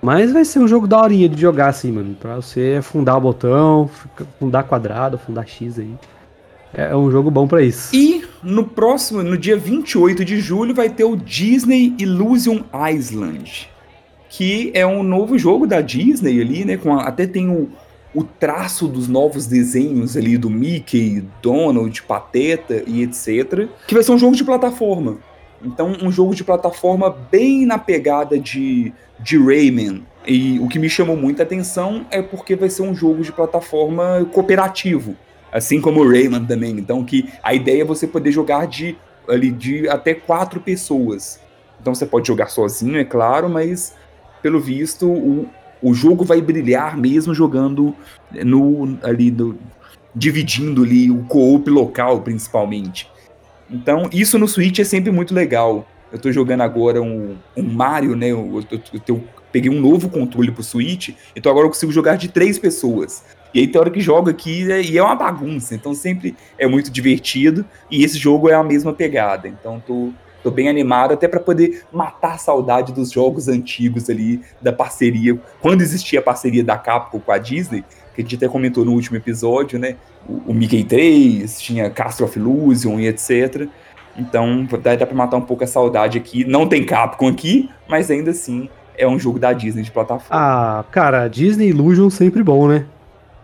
[0.01, 2.15] Mas vai ser um jogo daorinha de jogar assim, mano.
[2.15, 3.89] Pra você afundar o botão,
[4.37, 5.93] afundar quadrado, afundar X aí.
[6.73, 7.95] É um jogo bom para isso.
[7.95, 12.61] E no próximo, no dia 28 de julho, vai ter o Disney Illusion
[12.93, 13.69] Island.
[14.29, 16.77] Que é um novo jogo da Disney ali, né?
[16.77, 17.69] Com a, até tem o,
[18.13, 23.67] o traço dos novos desenhos ali do Mickey, Donald, Pateta e etc.
[23.87, 25.17] Que vai ser um jogo de plataforma.
[25.63, 30.03] Então, um jogo de plataforma bem na pegada de, de Rayman.
[30.25, 34.27] E o que me chamou muita atenção é porque vai ser um jogo de plataforma
[34.31, 35.15] cooperativo.
[35.51, 36.71] Assim como o Rayman também.
[36.71, 38.95] Então, que a ideia é você poder jogar de,
[39.27, 41.39] ali, de até quatro pessoas.
[41.81, 43.95] Então você pode jogar sozinho, é claro, mas
[44.41, 45.47] pelo visto o,
[45.81, 47.95] o jogo vai brilhar mesmo jogando
[48.31, 49.57] no ali no,
[50.13, 53.09] dividindo ali o co-op local principalmente.
[53.69, 55.87] Então isso no Switch é sempre muito legal.
[56.11, 58.27] Eu tô jogando agora um, um Mario, né?
[58.27, 62.15] Eu, eu, eu, eu peguei um novo controle pro Switch, então agora eu consigo jogar
[62.17, 63.23] de três pessoas.
[63.53, 66.67] E aí tem hora que joga aqui né, e é uma bagunça, então sempre é
[66.67, 67.65] muito divertido.
[67.89, 69.47] E esse jogo é a mesma pegada.
[69.47, 74.41] Então tô, Tô bem animado até para poder matar a saudade dos jogos antigos ali
[74.61, 75.37] da parceria.
[75.59, 77.83] Quando existia a parceria da Capcom com a Disney,
[78.23, 79.95] que a gente até comentou no último episódio, né?
[80.27, 83.67] O, o Mickey 3, tinha Castle of Illusion e etc.
[84.17, 86.43] Então dá, dá pra matar um pouco a saudade aqui.
[86.45, 90.27] Não tem Capcom aqui, mas ainda assim é um jogo da Disney de plataforma.
[90.31, 92.85] Ah, cara, Disney Illusion sempre bom, né?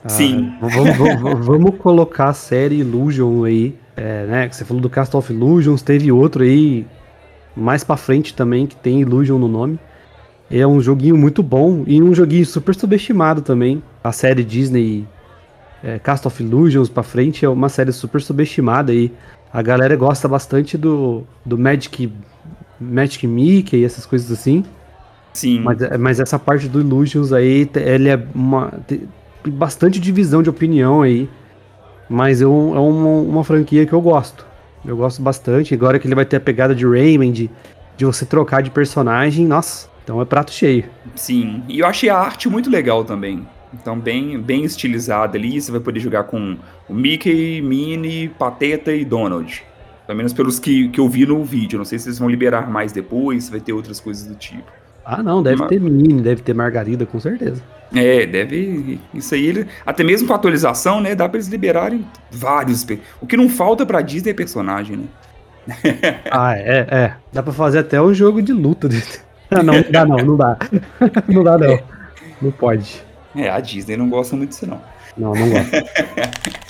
[0.04, 0.54] Ah, Sim.
[0.60, 5.32] Vamos, vamos, vamos, colocar a série Illusion aí é, né, você falou do Cast of
[5.32, 6.86] Illusions, teve outro aí
[7.56, 9.80] mais para frente também que tem Illusion no nome.
[10.50, 13.82] É um joguinho muito bom e um joguinho super subestimado também.
[14.04, 15.08] A série Disney
[15.84, 19.12] é, Cast of Illusions para frente é uma série super subestimada e
[19.52, 22.12] a galera gosta bastante do, do Magic
[22.80, 24.64] Magic Mickey e essas coisas assim.
[25.34, 25.62] Sim.
[25.62, 29.08] Mas, mas essa parte do Illusions aí, ele é uma tem
[29.48, 31.30] bastante divisão de opinião aí.
[32.10, 34.46] Mas eu, é uma, uma franquia que eu gosto.
[34.86, 35.74] Eu gosto bastante.
[35.74, 37.50] Agora que ele vai ter a pegada de Rayman, de,
[37.98, 40.86] de você trocar de personagem, nossa, então é prato cheio.
[41.16, 43.46] Sim, e eu achei a arte muito legal também.
[43.74, 45.60] Então, bem, bem estilizada ali.
[45.60, 46.56] Você vai poder jogar com
[46.88, 49.64] o Mickey, Minnie, Pateta e Donald.
[50.06, 51.80] Pelo menos pelos que, que eu vi no vídeo.
[51.80, 54.72] Não sei se eles vão liberar mais depois, se vai ter outras coisas do tipo.
[55.04, 55.70] Ah, não, deve Mas...
[55.70, 57.62] ter Minnie, deve ter Margarida, com certeza.
[57.94, 59.00] É, deve.
[59.14, 61.16] Isso aí, até mesmo com atualização, né?
[61.16, 62.86] Dá pra eles liberarem vários.
[63.20, 65.06] O que não falta pra Disney é personagem, né?
[66.32, 67.14] ah, é, é.
[67.34, 68.88] Dá pra fazer até o um jogo de luta.
[68.88, 70.58] Ah, não, não dá não, não dá.
[71.28, 71.80] não dá não.
[72.42, 73.04] Não pode.
[73.36, 74.82] É, a Disney não gosta muito disso, não.
[75.18, 75.86] Não, não gosta.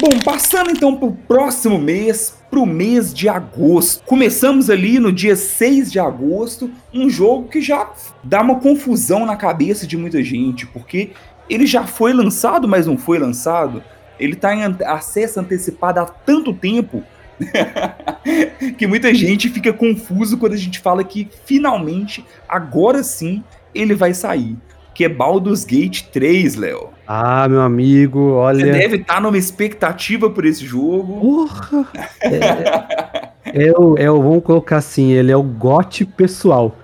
[0.00, 4.02] Bom, passando então pro próximo mês, pro mês de agosto.
[4.04, 7.90] Começamos ali no dia 6 de agosto, um jogo que já
[8.22, 11.10] dá uma confusão na cabeça de muita gente, porque
[11.48, 13.82] ele já foi lançado, mas não foi lançado.
[14.18, 17.02] Ele tá em acesso antecipado há tanto tempo
[18.76, 23.42] que muita gente fica confuso quando a gente fala que finalmente, agora sim,
[23.74, 24.56] ele vai sair
[25.00, 26.90] que é Baldur's Gate 3, Léo.
[27.06, 28.66] Ah, meu amigo, olha.
[28.66, 31.46] Você deve estar tá numa expectativa por esse jogo.
[31.46, 31.88] Porra!
[33.52, 36.76] É, é, o, é o, vamos colocar assim, ele é o gote pessoal.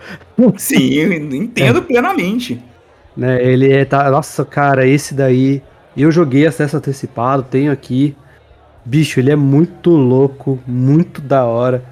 [0.57, 1.83] Sim, eu entendo é.
[1.83, 2.65] plenamente.
[3.15, 5.63] Né, ele é, tá, nossa, cara, esse daí,
[5.95, 8.17] eu joguei acesso antecipado, tenho aqui.
[8.87, 11.85] Bicho, ele é muito louco, muito da hora.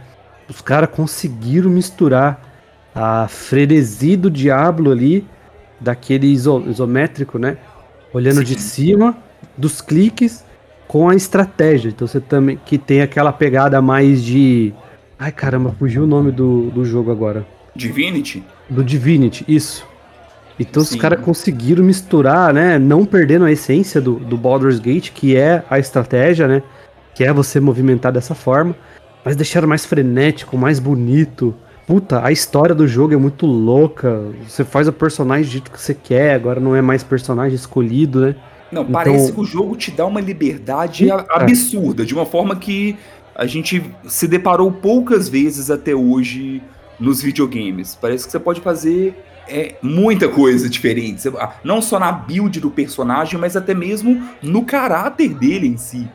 [0.49, 2.41] Os caras conseguiram misturar
[2.95, 5.27] a frenesia do Diablo ali
[5.81, 7.57] daquele iso, isométrico, né?
[8.13, 8.45] Olhando Sim.
[8.45, 9.17] de cima,
[9.59, 10.45] dos cliques
[10.87, 11.89] com a estratégia.
[11.89, 14.73] Então você também que tem aquela pegada mais de.
[15.19, 17.45] Ai caramba, fugiu o nome do, do jogo agora.
[17.75, 18.45] Divinity?
[18.71, 19.85] Do Divinity, isso.
[20.61, 20.95] Então Sim.
[20.95, 22.79] os caras conseguiram misturar, né?
[22.79, 26.63] Não perdendo a essência do, do Baldur's Gate, que é a estratégia, né?
[27.15, 28.75] Que é você movimentar dessa forma.
[29.25, 31.55] Mas deixaram mais frenético, mais bonito
[31.87, 34.23] puta, a história do jogo é muito louca.
[34.49, 38.21] Você faz o personagem do jeito que você quer, agora não é mais personagem escolhido,
[38.21, 38.37] né?
[38.73, 38.93] Não, então...
[38.93, 42.97] parece que o jogo te dá uma liberdade absurda, de uma forma que
[43.35, 46.63] a gente se deparou poucas vezes até hoje
[46.99, 47.97] nos videogames.
[48.01, 49.15] Parece que você pode fazer
[49.49, 51.29] é, muita coisa diferente.
[51.39, 56.09] Ah, não só na build do personagem, mas até mesmo no caráter dele em si.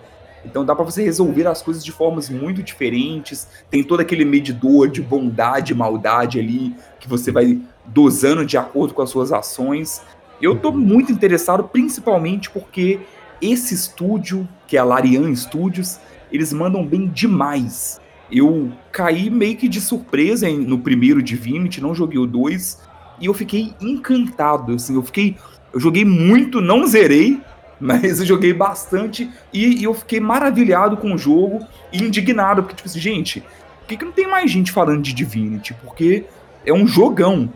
[0.49, 3.47] Então dá para você resolver as coisas de formas muito diferentes.
[3.69, 8.93] Tem todo aquele medidor de bondade e maldade ali que você vai dosando de acordo
[8.93, 10.01] com as suas ações.
[10.41, 12.99] Eu tô muito interessado principalmente porque
[13.41, 15.99] esse estúdio, que é a Larian Studios,
[16.31, 18.01] eles mandam bem demais.
[18.31, 22.79] Eu caí meio que de surpresa no primeiro Divinity, não joguei o 2,
[23.19, 25.35] e eu fiquei encantado, assim, eu fiquei
[25.71, 27.39] eu joguei muito, não zerei,
[27.79, 32.75] mas eu joguei bastante e, e, eu fiquei maravilhado com o jogo e indignado, porque,
[32.75, 35.73] tipo assim, gente, por que, que não tem mais gente falando de Divinity?
[35.75, 36.25] Porque
[36.65, 37.49] é um jogão.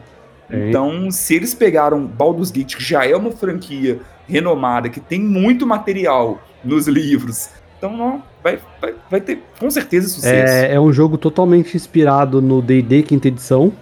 [0.49, 0.69] É.
[0.69, 5.67] Então, se eles pegaram Baldur's Gate, que já é uma franquia renomada, que tem muito
[5.67, 10.53] material nos livros, então não, vai, vai, vai ter com certeza sucesso.
[10.53, 13.73] É, é um jogo totalmente inspirado no D&D quinta edição.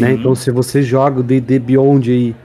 [0.00, 0.12] Né?
[0.14, 2.36] Então, se você joga o D&D Beyond aí,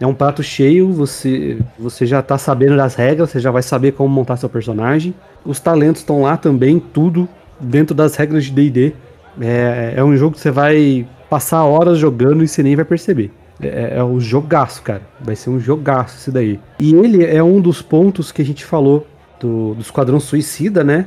[0.00, 3.92] é um prato cheio, você, você já tá sabendo das regras, você já vai saber
[3.92, 5.14] como montar seu personagem.
[5.44, 7.28] Os talentos estão lá também, tudo
[7.60, 8.94] dentro das regras de D&D.
[9.38, 13.30] É, é um jogo que você vai passar horas jogando e você nem vai perceber.
[13.60, 15.02] É, é um jogaço, cara.
[15.20, 16.58] Vai ser um jogaço esse daí.
[16.80, 19.06] E ele é um dos pontos que a gente falou
[19.38, 21.06] do, do Esquadrão Suicida, né?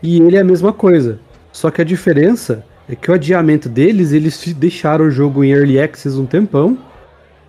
[0.00, 1.18] E ele é a mesma coisa.
[1.50, 5.80] Só que a diferença é que o adiamento deles, eles deixaram o jogo em Early
[5.80, 6.78] Access um tempão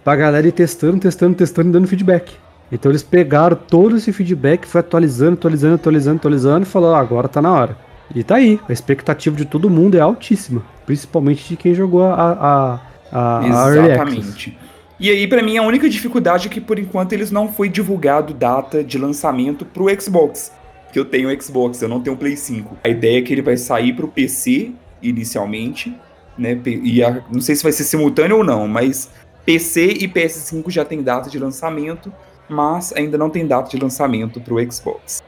[0.03, 2.33] pra galera ir testando, testando, testando e dando feedback.
[2.71, 7.27] Então eles pegaram todo esse feedback, foi atualizando, atualizando, atualizando, atualizando e falaram, ah, agora
[7.27, 7.77] tá na hora.
[8.13, 12.79] E tá aí, a expectativa de todo mundo é altíssima, principalmente de quem jogou a,
[13.11, 14.57] a, a Exatamente.
[14.99, 18.33] E aí, para mim, a única dificuldade é que, por enquanto, eles não foi divulgado
[18.33, 20.51] data de lançamento pro Xbox.
[20.93, 22.77] Que eu tenho Xbox, eu não tenho Play 5.
[22.83, 25.95] A ideia é que ele vai sair pro PC, inicialmente,
[26.37, 26.59] né?
[26.65, 29.09] E a, não sei se vai ser simultâneo ou não, mas
[29.45, 32.11] PC e PS5 já tem data de lançamento,
[32.47, 35.23] mas ainda não tem data de lançamento para o Xbox.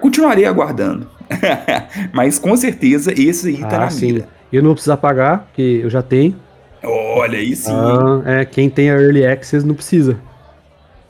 [0.00, 1.08] Continuarei aguardando,
[2.12, 4.12] mas com certeza esse aí tá ah, na sim.
[4.12, 4.28] mira.
[4.52, 6.34] Eu não preciso pagar, porque eu já tenho.
[6.82, 7.70] Olha aí sim.
[7.72, 10.18] Ah, é, quem tem a Early Access não precisa.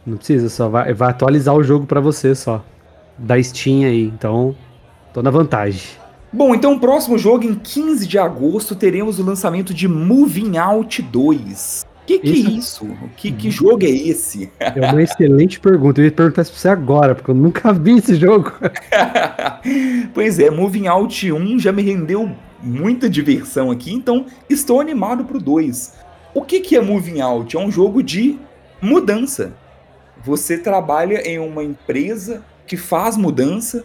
[0.04, 2.64] Não precisa, só vai, vai atualizar o jogo para você só.
[3.16, 4.56] Da Steam aí, então
[5.12, 5.82] tô na vantagem.
[6.32, 11.02] Bom, então o próximo jogo, em 15 de agosto, teremos o lançamento de Moving Out
[11.02, 12.48] 2 que que isso...
[12.48, 12.98] é isso?
[13.16, 14.50] Que, que jogo é esse?
[14.58, 16.00] É uma excelente pergunta.
[16.00, 18.52] Eu ia perguntar isso pra você agora, porque eu nunca vi esse jogo.
[20.12, 22.30] pois é, Moving Out 1 já me rendeu
[22.62, 25.94] muita diversão aqui, então estou animado pro 2.
[26.34, 27.56] O que, que é Moving Out?
[27.56, 28.38] É um jogo de
[28.80, 29.52] mudança.
[30.22, 33.84] Você trabalha em uma empresa que faz mudança,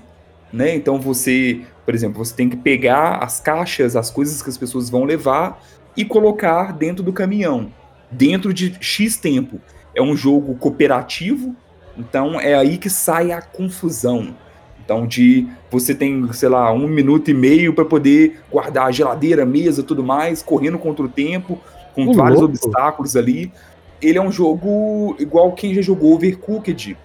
[0.52, 0.76] né?
[0.76, 4.90] Então você, por exemplo, você tem que pegar as caixas, as coisas que as pessoas
[4.90, 5.64] vão levar
[5.96, 7.72] e colocar dentro do caminhão
[8.16, 9.60] dentro de X tempo.
[9.94, 11.56] É um jogo cooperativo,
[11.98, 14.36] então é aí que sai a confusão.
[14.84, 19.42] Então, de você tem, sei lá, um minuto e meio para poder guardar a geladeira,
[19.44, 21.60] a mesa, tudo mais, correndo contra o tempo,
[21.96, 22.56] com vários louco.
[22.56, 23.52] obstáculos ali.
[24.00, 26.96] Ele é um jogo igual quem já jogou Overcooked,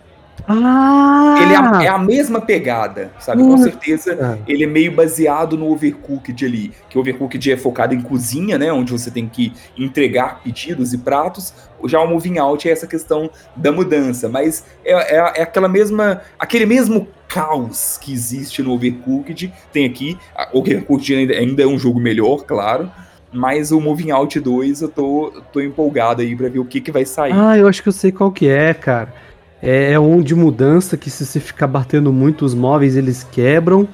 [0.47, 1.37] ah!
[1.41, 3.43] Ele é a, é a, mesma pegada, sabe?
[3.43, 6.73] Com certeza ele é meio baseado no Overcooked ali.
[6.89, 8.73] Que o Overcooked é focado em cozinha, né?
[8.73, 11.55] Onde você tem que entregar pedidos e pratos.
[11.87, 14.29] Já o Moving Out é essa questão da mudança.
[14.29, 16.21] Mas é, é, é aquela mesma.
[16.39, 19.53] aquele mesmo caos que existe no Overcooked.
[19.73, 20.19] Tem aqui.
[20.53, 22.91] O Overcooked ainda, ainda é um jogo melhor, claro.
[23.33, 26.91] Mas o Moving Out 2 eu tô, tô empolgado aí pra ver o que, que
[26.91, 27.33] vai sair.
[27.33, 29.15] Ah, eu acho que eu sei qual que é, cara.
[29.63, 33.89] É, é um de mudança que se você ficar batendo muito os móveis, eles quebram.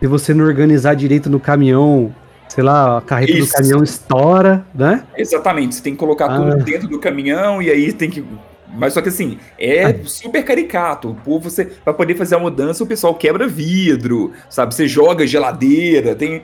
[0.00, 2.14] Se você não organizar direito no caminhão,
[2.48, 3.48] sei lá, a carreta Isso.
[3.48, 5.04] do caminhão estoura, né?
[5.16, 6.36] Exatamente, você tem que colocar ah.
[6.36, 8.24] tudo dentro do caminhão e aí tem que.
[8.72, 9.94] Mas só que assim, é ah.
[10.04, 11.16] super caricato.
[11.24, 14.74] Por você, para poder fazer a mudança, o pessoal quebra vidro, sabe?
[14.74, 16.42] Você joga geladeira, tem.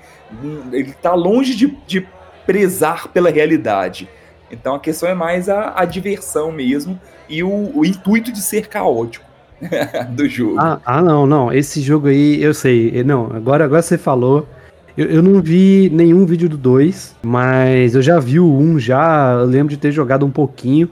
[0.71, 2.07] Ele tá longe de, de
[2.45, 4.09] prezar pela realidade.
[4.51, 8.69] Então a questão é mais a, a diversão mesmo e o, o intuito de ser
[8.69, 9.25] caótico
[10.11, 10.59] do jogo.
[10.59, 11.53] Ah, ah, não, não.
[11.53, 13.03] Esse jogo aí, eu sei.
[13.05, 14.47] Não, agora, agora você falou.
[14.97, 18.79] Eu, eu não vi nenhum vídeo do 2, mas eu já vi o 1 um,
[18.79, 19.33] já.
[19.41, 20.91] Eu lembro de ter jogado um pouquinho.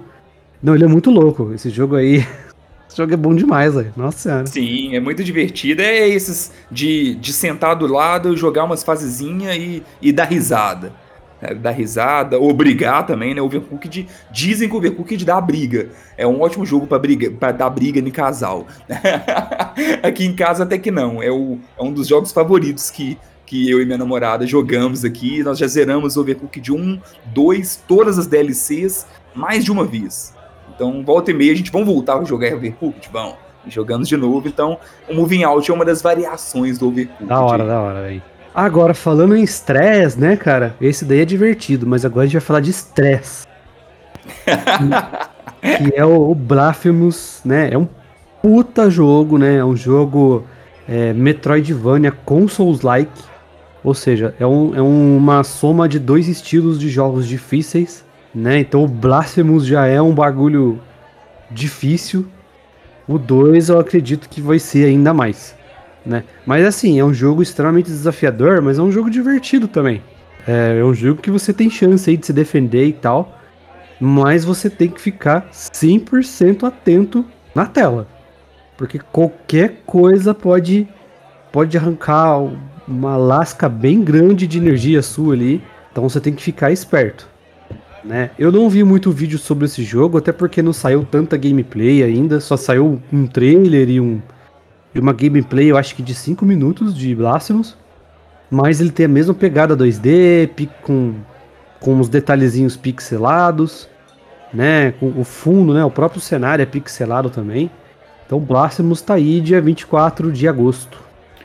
[0.63, 1.53] Não, ele é muito louco.
[1.55, 2.27] Esse jogo aí.
[2.89, 3.93] Esse jogo é bom demais, velho.
[3.97, 4.47] Nossa senhora.
[4.47, 5.83] Sim, é muito divertido.
[5.83, 10.93] É esses de, de sentar do lado, jogar umas fasezinhas e, e dar risada.
[11.45, 13.43] É, dar risada, ou brigar também, né?
[13.43, 15.91] O Overcooked, dizem que o Overcooked dá briga.
[16.17, 18.67] É um ótimo jogo para briga, para dar briga em casal.
[20.03, 21.23] aqui em casa até que não.
[21.23, 25.43] É, o, é um dos jogos favoritos que, que eu e minha namorada jogamos aqui.
[25.43, 30.35] Nós já zeramos o Overcooked 1, 2, todas as DLCs, mais de uma vez.
[30.75, 33.11] Então, volta e meia, a gente vamos voltar a jogar Overcooked?
[33.13, 33.35] Vamos.
[33.67, 34.49] Jogamos de novo.
[34.49, 34.79] Então,
[35.09, 37.29] o Moving Out é uma das variações do Overcooked.
[37.29, 38.23] Da hora, da hora, velho.
[38.55, 40.77] Agora, falando em estresse, né, cara?
[40.81, 43.45] Esse daí é divertido, mas agora a gente vai falar de estresse.
[45.61, 47.71] que, é o, o Blasphemous, né?
[47.73, 47.89] É um
[48.41, 49.57] puta jogo, né?
[49.57, 50.45] É um jogo
[50.89, 53.25] é, Metroidvania com Souls-like.
[53.83, 58.61] Ou seja, é, um, é uma soma de dois estilos de jogos difíceis, né?
[58.61, 60.81] Então o Blasphemous já é um bagulho
[61.51, 62.25] difícil.
[63.09, 65.55] O 2 eu acredito que vai ser ainda mais
[66.05, 66.25] né?
[66.45, 70.03] Mas assim, é um jogo extremamente desafiador, mas é um jogo divertido também.
[70.47, 73.39] É, é um jogo que você tem chance aí de se defender e tal.
[74.01, 77.25] mas você tem que ficar 100% atento
[77.55, 78.09] na tela.
[78.77, 80.89] Porque qualquer coisa pode
[81.53, 82.41] pode arrancar
[82.87, 87.29] uma lasca bem grande de energia sua ali, então você tem que ficar esperto.
[88.05, 88.31] Né?
[88.37, 92.41] Eu não vi muito vídeo sobre esse jogo, até porque não saiu tanta gameplay ainda,
[92.41, 94.21] só saiu um trailer e, um,
[94.95, 97.77] e uma gameplay, eu acho que de 5 minutos de Blasphemous.
[98.51, 100.51] Mas ele tem a mesma pegada 2D,
[100.83, 101.15] com,
[101.81, 103.89] com os detalhezinhos pixelados,
[104.53, 104.93] né?
[104.93, 105.85] Com o fundo, né?
[105.85, 107.71] O próprio cenário é pixelado também.
[108.25, 111.04] Então Blasphemous tá aí dia 24 de agosto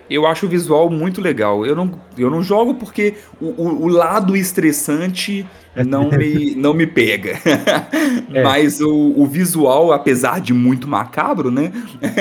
[0.10, 1.66] eu acho o visual muito legal.
[1.66, 5.46] Eu não, eu não jogo porque o, o, o lado estressante
[5.86, 7.40] não me, não me pega.
[8.32, 8.44] É.
[8.44, 11.72] Mas o, o, visual, apesar de muito macabro, né?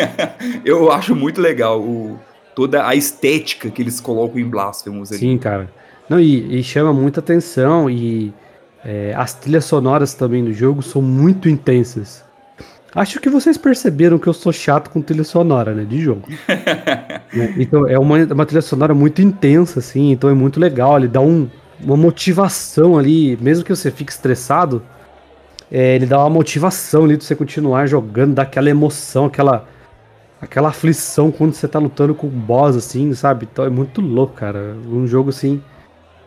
[0.64, 2.18] eu acho muito legal o,
[2.54, 5.20] toda a estética que eles colocam em Blasphemous ali.
[5.20, 5.70] Sim, cara.
[6.08, 8.32] Não, e, e chama muita atenção e
[8.84, 12.24] é, as trilhas sonoras também do jogo são muito intensas.
[12.94, 15.84] Acho que vocês perceberam que eu sou chato com trilha sonora, né?
[15.84, 16.22] De jogo.
[17.32, 17.54] né?
[17.58, 20.96] Então é uma, uma trilha sonora muito intensa, assim, então é muito legal.
[20.96, 21.48] Ele dá um,
[21.80, 24.82] uma motivação ali, mesmo que você fique estressado,
[25.70, 29.68] é, ele dá uma motivação ali de você continuar jogando, dá aquela emoção, aquela,
[30.40, 33.46] aquela aflição quando você tá lutando com o boss, assim, sabe?
[33.50, 34.74] Então é muito louco, cara.
[34.86, 35.62] Um jogo assim.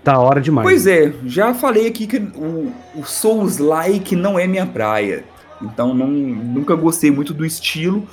[0.04, 0.68] Da hora demais.
[0.68, 5.24] Pois é, já falei aqui que o, o Souls-like não é minha praia.
[5.62, 8.08] Então não, nunca gostei muito do estilo.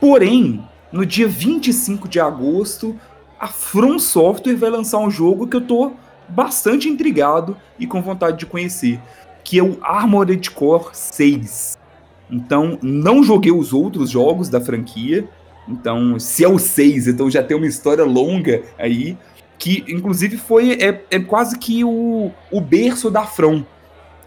[0.00, 2.98] Porém, no dia 25 de agosto,
[3.38, 5.92] a From Software vai lançar um jogo que eu tô
[6.28, 9.00] bastante intrigado e com vontade de conhecer,
[9.42, 11.78] que é o Armored Core 6.
[12.30, 15.28] Então, não joguei os outros jogos da franquia.
[15.68, 19.16] Então, se é o 6, então já tem uma história longa aí,
[19.58, 23.64] que inclusive foi é, é quase que o, o berço da From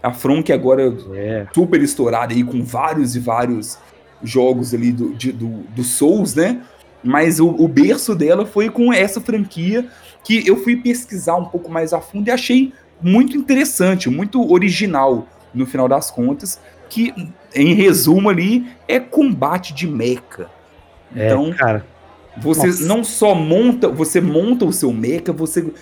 [0.04, 3.78] a From, que agora é super estourada aí com vários e vários
[4.22, 6.60] jogos ali do, de, do, do Souls, né?
[7.02, 9.86] Mas o, o, berço dela foi com essa franquia
[10.22, 15.26] que eu fui pesquisar um pouco mais a fundo e achei muito interessante, muito original
[15.54, 17.14] no final das contas, que
[17.54, 20.50] em resumo ali é combate de mecha.
[21.16, 21.86] É, então, cara.
[22.38, 22.86] Você Nossa.
[22.86, 25.72] não só monta, você monta o seu mecha, você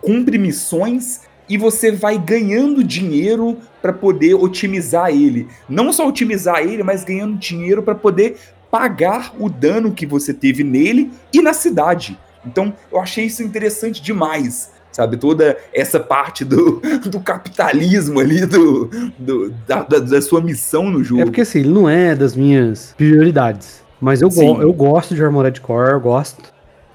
[0.00, 5.48] cumpre missões e você vai ganhando dinheiro para poder otimizar ele.
[5.68, 8.36] Não só otimizar ele, mas ganhando dinheiro para poder
[8.70, 12.16] pagar o dano que você teve nele e na cidade.
[12.46, 15.16] Então, eu achei isso interessante demais, sabe?
[15.16, 16.80] Toda essa parte do,
[17.10, 18.88] do capitalismo ali, do,
[19.18, 21.22] do da, da, sua missão no jogo.
[21.22, 23.82] É porque assim, ele não é das minhas prioridades.
[24.00, 26.42] Mas eu, go eu gosto de Armored Core, eu gosto.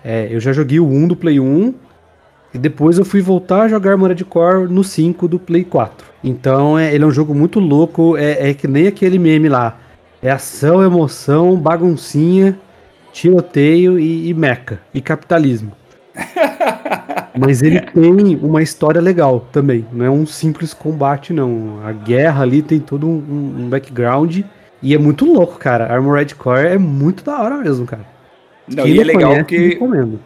[0.02, 1.74] É, eu já joguei o 1 do Play 1
[2.56, 6.08] e depois eu fui voltar a jogar Armored Core no 5 do Play 4.
[6.24, 9.78] Então é, ele é um jogo muito louco, é, é que nem aquele meme lá.
[10.24, 12.58] É ação, emoção, baguncinha,
[13.12, 14.80] tiroteio e, e meca.
[14.94, 15.74] E capitalismo.
[17.38, 19.86] Mas ele tem uma história legal também.
[19.92, 21.82] Não é um simples combate, não.
[21.84, 23.18] A guerra ali tem todo um,
[23.60, 24.40] um background.
[24.82, 25.94] E é muito louco, cara.
[25.94, 28.15] Armored Core é muito da hora mesmo, cara.
[28.68, 29.78] Não, e é legal porque.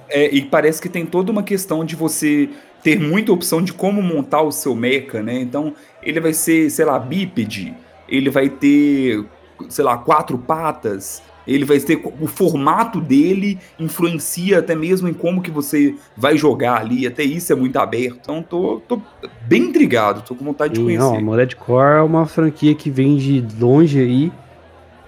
[0.09, 2.49] É, e parece que tem toda uma questão de você
[2.81, 5.39] ter muita opção de como montar o seu mecha, né?
[5.39, 7.73] Então, ele vai ser, sei lá, bípede,
[8.07, 9.25] ele vai ter,
[9.67, 15.41] sei lá, quatro patas, ele vai ter o formato dele influencia até mesmo em como
[15.41, 18.19] que você vai jogar ali, até isso é muito aberto.
[18.21, 19.01] Então tô, tô
[19.47, 21.03] bem intrigado, tô com vontade de conhecer.
[21.03, 24.31] Não, a Mored Core é uma franquia que vem de longe aí.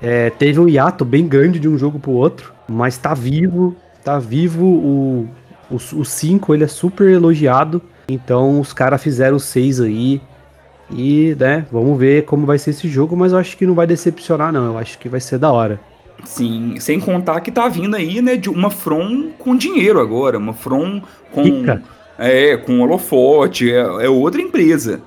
[0.01, 2.53] É, teve um hiato bem grande de um jogo pro outro.
[2.71, 4.65] Mas tá vivo, tá vivo.
[4.65, 5.27] O
[5.77, 7.81] 5 o, cinco, ele é super elogiado.
[8.09, 10.21] Então os caras fizeram o 6 aí.
[10.93, 13.87] E, né, vamos ver como vai ser esse jogo, mas eu acho que não vai
[13.87, 14.65] decepcionar, não.
[14.65, 15.79] Eu acho que vai ser da hora.
[16.25, 20.53] Sim, sem contar que tá vindo aí, né, de uma From com dinheiro agora, uma
[20.53, 21.01] From
[21.31, 21.43] com.
[21.43, 21.81] Rica.
[22.17, 25.01] É, com holofote, é, é outra empresa.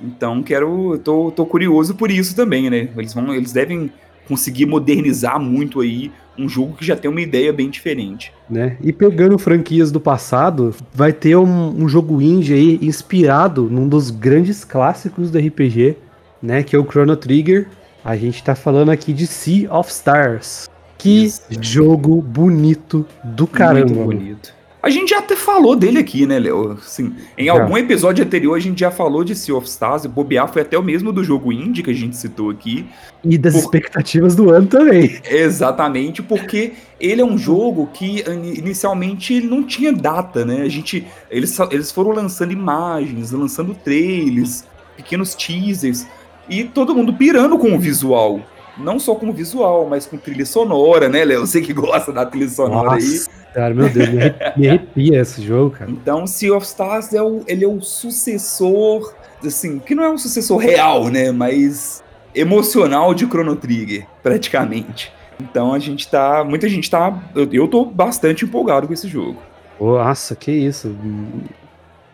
[0.00, 0.98] Então quero.
[0.98, 2.88] Tô, tô curioso por isso também, né?
[2.96, 3.34] Eles vão.
[3.34, 3.90] Eles devem
[4.28, 8.32] conseguir modernizar muito aí um jogo que já tem uma ideia bem diferente.
[8.48, 8.76] Né?
[8.82, 14.10] E pegando franquias do passado, vai ter um, um jogo indie aí inspirado num dos
[14.10, 15.96] grandes clássicos do RPG,
[16.42, 16.62] né?
[16.62, 17.68] Que é o Chrono Trigger.
[18.04, 20.68] A gente tá falando aqui de Sea of Stars.
[20.98, 21.42] Que Isso.
[21.60, 23.92] jogo bonito do caramba.
[23.92, 24.55] Muito bonito.
[24.86, 26.78] A gente já até falou dele aqui, né, Léo?
[26.80, 30.46] Assim, em algum episódio anterior a gente já falou de Sea of Stars, e bobear
[30.46, 32.86] foi até o mesmo do jogo indie que a gente citou aqui.
[33.24, 33.58] E das por...
[33.62, 35.18] expectativas do ano também.
[35.28, 38.22] Exatamente, porque ele é um jogo que
[38.56, 40.62] inicialmente não tinha data, né?
[40.62, 44.62] A gente, eles, eles foram lançando imagens, lançando trailers,
[44.96, 46.06] pequenos teasers,
[46.48, 48.40] e todo mundo pirando com o visual.
[48.78, 51.46] Não só com visual, mas com trilha sonora, né, Léo?
[51.46, 53.54] Você que gosta da trilha sonora Nossa, aí.
[53.54, 54.08] Cara, meu Deus,
[54.56, 55.90] me arrepia esse jogo, cara.
[55.90, 59.14] Então, Sea of Stars é o, ele é o sucessor,
[59.44, 61.32] assim, que não é um sucessor real, né?
[61.32, 62.04] Mas
[62.34, 65.10] emocional de Chrono Trigger, praticamente.
[65.40, 66.44] Então a gente tá.
[66.44, 67.18] Muita gente tá.
[67.34, 69.36] Eu, eu tô bastante empolgado com esse jogo.
[69.80, 70.94] Nossa, que isso.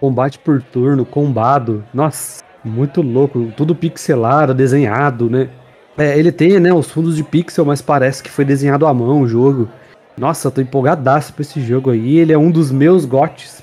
[0.00, 1.84] Combate por turno, combado.
[1.92, 3.52] Nossa, muito louco.
[3.56, 5.48] Tudo pixelado, desenhado, né?
[5.96, 9.20] É, ele tem, né, os fundos de pixel, mas parece que foi desenhado à mão
[9.20, 9.68] o jogo.
[10.16, 12.18] Nossa, tô empolgadaço pra esse jogo aí.
[12.18, 13.62] Ele é um dos meus gotes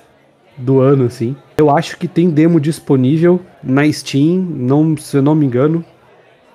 [0.57, 1.35] do ano, assim.
[1.57, 5.83] Eu acho que tem demo disponível na Steam, não, se eu não me engano.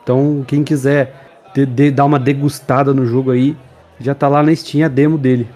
[0.03, 1.15] Então, quem quiser
[1.55, 3.57] de, de, dar uma degustada no jogo aí,
[3.99, 5.49] já tá lá na Steam a demo dele.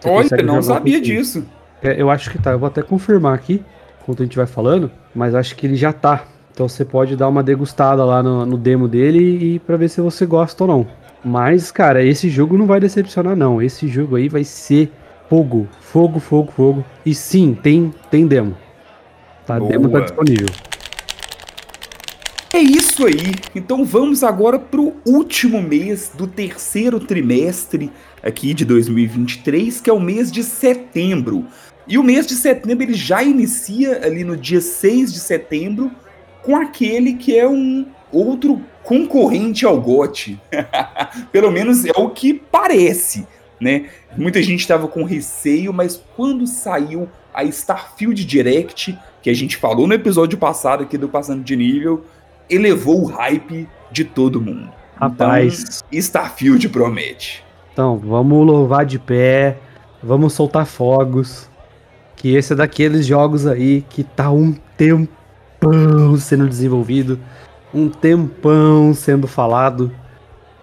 [0.00, 1.44] Você Olha, não sabia disso.
[1.82, 2.52] É, eu acho que tá.
[2.52, 3.62] Eu vou até confirmar aqui,
[4.02, 6.24] enquanto a gente vai falando, mas acho que ele já tá.
[6.54, 10.00] Então você pode dar uma degustada lá no, no demo dele e para ver se
[10.00, 10.86] você gosta ou não.
[11.24, 13.60] Mas, cara, esse jogo não vai decepcionar, não.
[13.60, 14.92] Esse jogo aí vai ser
[15.28, 16.84] fogo, fogo, fogo, fogo.
[17.04, 18.56] E sim, tem, tem demo.
[19.44, 19.68] Tá, Boa.
[19.68, 20.46] demo tá disponível.
[22.52, 23.34] É isso aí.
[23.52, 27.90] Então vamos agora para o último mês do terceiro trimestre
[28.22, 31.46] aqui de 2023, que é o mês de setembro.
[31.88, 35.90] E o mês de setembro ele já inicia ali no dia 6 de setembro
[36.44, 40.38] com aquele que é um outro concorrente ao GOT.
[41.32, 43.26] Pelo menos é o que parece,
[43.58, 43.86] né?
[44.16, 49.86] Muita gente estava com receio, mas quando saiu a Starfield Direct, que a gente falou
[49.86, 52.04] no episódio passado aqui do Passando de Nível,
[52.48, 54.70] elevou o hype de todo mundo.
[54.96, 55.82] Rapaz.
[55.88, 57.42] Então, Starfield promete.
[57.72, 59.56] Então, vamos louvar de pé,
[60.02, 61.50] vamos soltar fogos.
[62.14, 64.54] Que esse é daqueles jogos aí que tá um
[65.70, 67.18] tempão sendo desenvolvido,
[67.72, 69.92] um tempão sendo falado.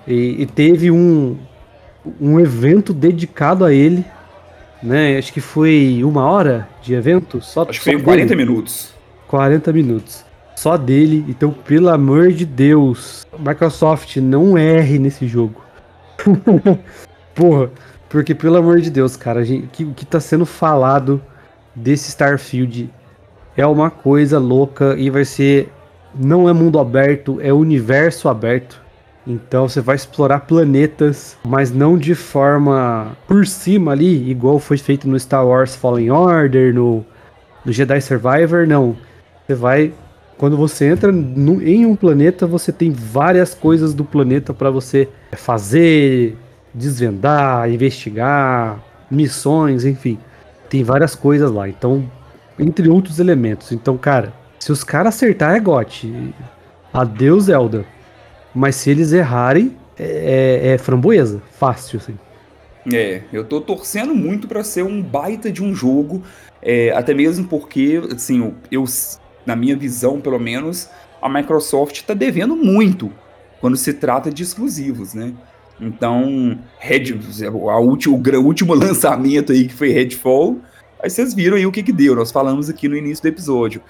[0.08, 1.38] E, e teve um,
[2.20, 4.06] um evento dedicado a ele,
[4.82, 5.18] né?
[5.18, 7.42] Acho que foi uma hora de evento.
[7.42, 8.94] Só, Acho que foi 40 minutos.
[9.28, 10.26] 40 minutos
[10.62, 11.26] só dele.
[11.28, 15.60] Então, pelo amor de Deus, Microsoft não erre nesse jogo.
[17.34, 17.72] Porra,
[18.08, 21.20] porque pelo amor de Deus, cara, o que, que tá sendo falado
[21.74, 22.94] desse Starfield
[23.62, 25.72] é uma coisa louca e vai ser.
[26.14, 28.82] Não é mundo aberto, é universo aberto.
[29.26, 35.08] Então você vai explorar planetas, mas não de forma por cima ali, igual foi feito
[35.08, 37.06] no Star Wars Fallen Order, no,
[37.64, 38.98] no Jedi Survivor, não.
[39.46, 39.94] Você vai
[40.40, 45.08] quando você entra no, em um planeta, você tem várias coisas do planeta para você
[45.34, 46.36] fazer,
[46.74, 50.18] desvendar, investigar, missões, enfim.
[50.68, 51.70] Tem várias coisas lá.
[51.70, 52.10] Então,
[52.60, 53.72] entre outros elementos.
[53.72, 56.34] Então, cara, se os caras acertar é gote.
[56.94, 57.86] Adeus, Zelda.
[58.54, 61.42] Mas se eles errarem, é, é, é framboesa.
[61.58, 62.18] Fácil, assim.
[62.92, 66.24] É, eu tô torcendo muito para ser um baita de um jogo.
[66.62, 68.84] É, até mesmo porque, assim, eu,
[69.46, 70.90] na minha visão, pelo menos,
[71.22, 73.12] a Microsoft está devendo muito
[73.60, 75.34] quando se trata de exclusivos, né?
[75.80, 80.60] Então, Red, a o último lançamento aí que foi Redfall,
[81.02, 83.82] aí vocês viram aí o que que deu, nós falamos aqui no início do episódio.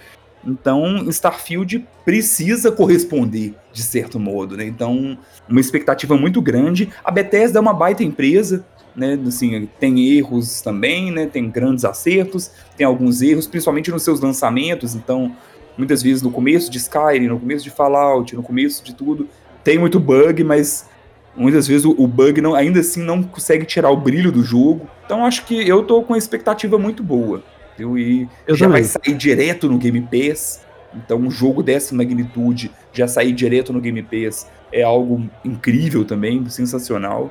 [0.45, 4.65] Então, Starfield precisa corresponder, de certo modo, né?
[4.65, 6.89] Então, uma expectativa muito grande.
[7.03, 9.19] A Bethesda é uma baita empresa, né?
[9.27, 11.27] Assim, tem erros também, né?
[11.27, 14.95] Tem grandes acertos, tem alguns erros, principalmente nos seus lançamentos.
[14.95, 15.35] Então,
[15.77, 19.27] muitas vezes no começo de Skyrim, no começo de Fallout, no começo de tudo,
[19.63, 20.89] tem muito bug, mas
[21.35, 24.87] muitas vezes o, bug não, ainda assim não consegue tirar o brilho do jogo.
[25.11, 27.43] Então, acho que eu tô com uma expectativa muito boa.
[27.77, 27.97] Viu?
[27.97, 28.81] E eu já também.
[28.81, 30.61] vai sair direto no Game Pass.
[30.95, 36.47] Então, um jogo dessa magnitude já sair direto no Game Pass é algo incrível também,
[36.47, 37.29] sensacional.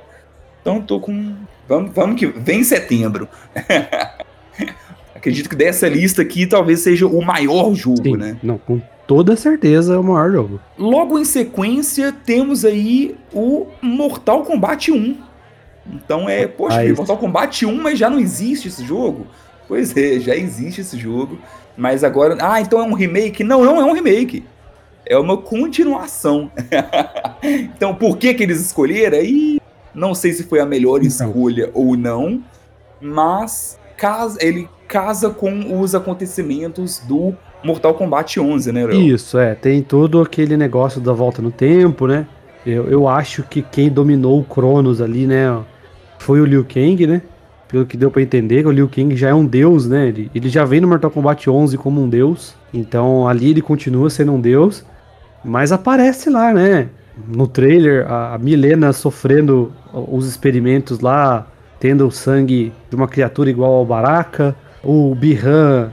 [0.60, 1.34] Então tô com.
[1.66, 2.26] Vamos, vamos que.
[2.26, 3.26] Vem setembro.
[5.16, 8.36] Acredito que dessa lista aqui talvez seja o maior jogo, Sim, né?
[8.42, 10.60] Não, com toda certeza é o maior jogo.
[10.76, 15.29] Logo em sequência, temos aí o Mortal Kombat 1.
[15.92, 16.82] Então é, poxa.
[16.94, 19.26] Mortal Kombat 1, mas já não existe esse jogo?
[19.66, 21.38] Pois é, já existe esse jogo.
[21.76, 22.36] Mas agora.
[22.40, 23.44] Ah, então é um remake?
[23.44, 24.44] Não, não é um remake.
[25.06, 26.50] É uma continuação.
[27.42, 29.18] então, por que, que eles escolheram?
[29.18, 29.60] Aí
[29.94, 31.28] não sei se foi a melhor então.
[31.28, 32.42] escolha ou não,
[33.00, 39.00] mas casa, ele casa com os acontecimentos do Mortal Kombat 11, né, Léo?
[39.00, 39.54] Isso, é.
[39.54, 42.26] Tem todo aquele negócio da volta no tempo, né?
[42.64, 45.58] Eu, eu acho que quem dominou o Cronos ali, né,
[46.20, 47.22] foi o Liu Kang, né?
[47.66, 50.08] Pelo que deu para entender, o Liu Kang já é um deus, né?
[50.08, 52.54] Ele, ele já vem no Mortal Kombat 11 como um deus.
[52.74, 54.84] Então ali ele continua sendo um deus.
[55.42, 56.88] Mas aparece lá, né?
[57.26, 61.46] No trailer, a Milena sofrendo os experimentos lá,
[61.78, 64.54] tendo o sangue de uma criatura igual ao Baraka.
[64.84, 65.90] O Bihan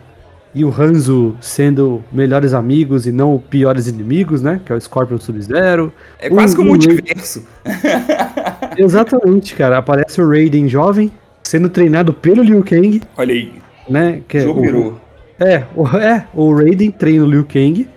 [0.54, 4.60] e o Hanzo sendo melhores amigos e não piores inimigos, né?
[4.66, 5.94] Que é o Scorpion Sub-Zero.
[6.20, 7.46] É quase um, como um multiverso.
[8.78, 9.78] Exatamente, cara.
[9.78, 11.12] Aparece o Raiden jovem,
[11.44, 13.02] sendo treinado pelo Liu Kang.
[13.18, 13.54] Olha aí.
[13.90, 14.22] Né?
[14.28, 14.98] Que é, o,
[15.40, 17.88] é, o, é, o Raiden treina o Liu Kang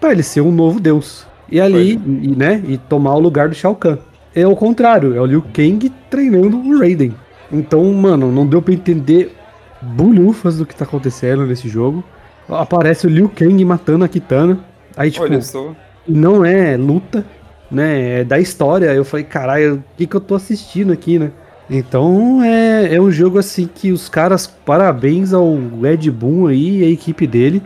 [0.00, 1.26] para ele ser um novo deus.
[1.50, 3.98] E ali, e, né, e tomar o lugar do Shao Kahn.
[4.34, 7.14] É o contrário, é o Liu Kang treinando o Raiden.
[7.52, 9.36] Então, mano, não deu para entender
[9.82, 12.04] bulhufas do que tá acontecendo nesse jogo.
[12.48, 14.58] Aparece o Liu Kang matando a Kitana.
[14.96, 15.74] Aí, tipo, Olha só.
[16.06, 17.24] não é luta,
[17.70, 18.20] né?
[18.20, 18.92] É da história.
[18.92, 21.30] Eu falei, caralho, o que, que eu tô assistindo aqui, né?
[21.70, 26.84] Então é, é um jogo assim que os caras, parabéns ao Ed Boon aí e
[26.84, 27.62] a equipe dele,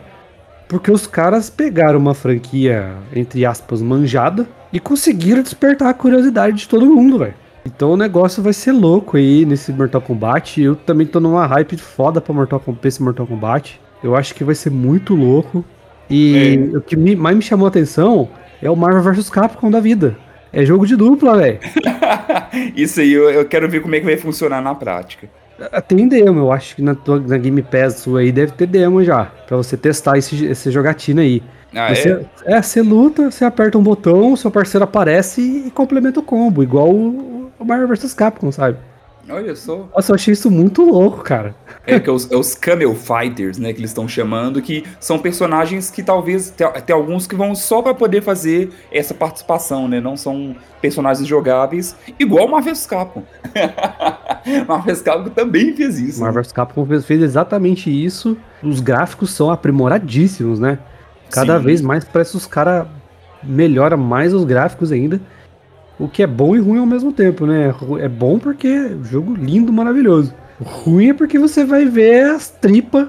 [0.68, 6.68] porque os caras pegaram uma franquia, entre aspas, manjada e conseguiram despertar a curiosidade de
[6.68, 7.34] todo mundo, velho.
[7.66, 10.62] Então o negócio vai ser louco aí nesse Mortal Kombat.
[10.62, 13.80] Eu também tô numa hype foda pra, Mortal, pra esse Mortal Kombat.
[14.04, 15.64] Eu acho que vai ser muito louco.
[16.08, 16.76] E é.
[16.76, 18.28] o que me, mais me chamou a atenção
[18.62, 20.16] é o Marvel vs Capcom da vida.
[20.52, 21.58] É jogo de dupla, velho.
[22.76, 25.28] Isso aí, eu, eu, quero ver como é que vai funcionar na prática.
[25.72, 28.66] Ah, tem demo, eu acho que na, tua, na Game Pass sua aí deve ter
[28.66, 29.24] demo já.
[29.24, 31.42] Pra você testar esse, esse jogatina aí.
[31.74, 32.12] Ah, você,
[32.44, 32.56] é?
[32.56, 32.62] é?
[32.62, 37.35] você luta, você aperta um botão, seu parceiro aparece e complementa o combo, igual o,
[37.58, 38.78] o Marvel vs Capcom, sabe?
[39.28, 39.88] Olha só.
[39.92, 41.54] Nossa, eu achei isso muito louco, cara.
[41.84, 45.18] É que é os, é os Camel Fighters, né, que eles estão chamando, que são
[45.18, 50.00] personagens que talvez tem, alguns que vão só para poder fazer essa participação, né?
[50.00, 53.24] Não são personagens jogáveis, igual o Marvel vs Capcom.
[54.68, 56.20] Marvel vs Capcom também fez isso.
[56.20, 58.36] Marvel vs Capcom fez exatamente isso.
[58.62, 60.78] Os gráficos são aprimoradíssimos, né?
[61.30, 61.64] Cada Sim.
[61.64, 62.86] vez mais parece que os caras
[63.42, 65.20] melhora mais os gráficos ainda.
[65.98, 67.74] O que é bom e ruim ao mesmo tempo, né?
[68.00, 70.34] É bom porque é jogo lindo, maravilhoso.
[70.60, 73.08] O ruim é porque você vai ver as tripas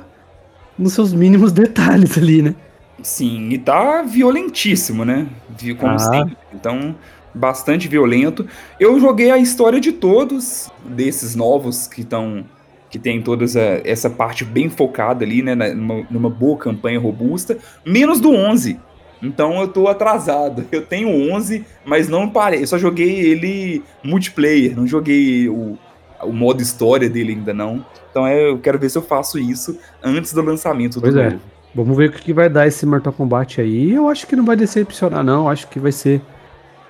[0.78, 2.56] nos seus mínimos detalhes ali, né?
[3.02, 5.28] Sim, e tá violentíssimo, né?
[5.78, 6.00] Como ah.
[6.00, 6.38] sempre.
[6.54, 6.96] Então,
[7.34, 8.48] bastante violento.
[8.80, 12.46] Eu joguei a história de todos desses novos que estão.
[12.90, 13.44] Que tem toda
[13.84, 15.54] essa parte bem focada ali, né?
[15.56, 17.58] Numa, numa boa campanha robusta.
[17.86, 18.80] Menos do 11
[19.22, 20.66] então eu tô atrasado.
[20.72, 22.64] Eu tenho 11, mas não parei.
[22.64, 25.78] Eu só joguei ele multiplayer, não joguei o,
[26.22, 27.86] o modo história dele ainda não.
[28.12, 31.30] Então é, eu quero ver se eu faço isso antes do lançamento pois do é.
[31.32, 31.42] Novo.
[31.76, 33.92] Vamos ver o que vai dar esse Mortal Kombat aí.
[33.92, 36.22] Eu acho que não vai decepcionar não, eu acho que vai ser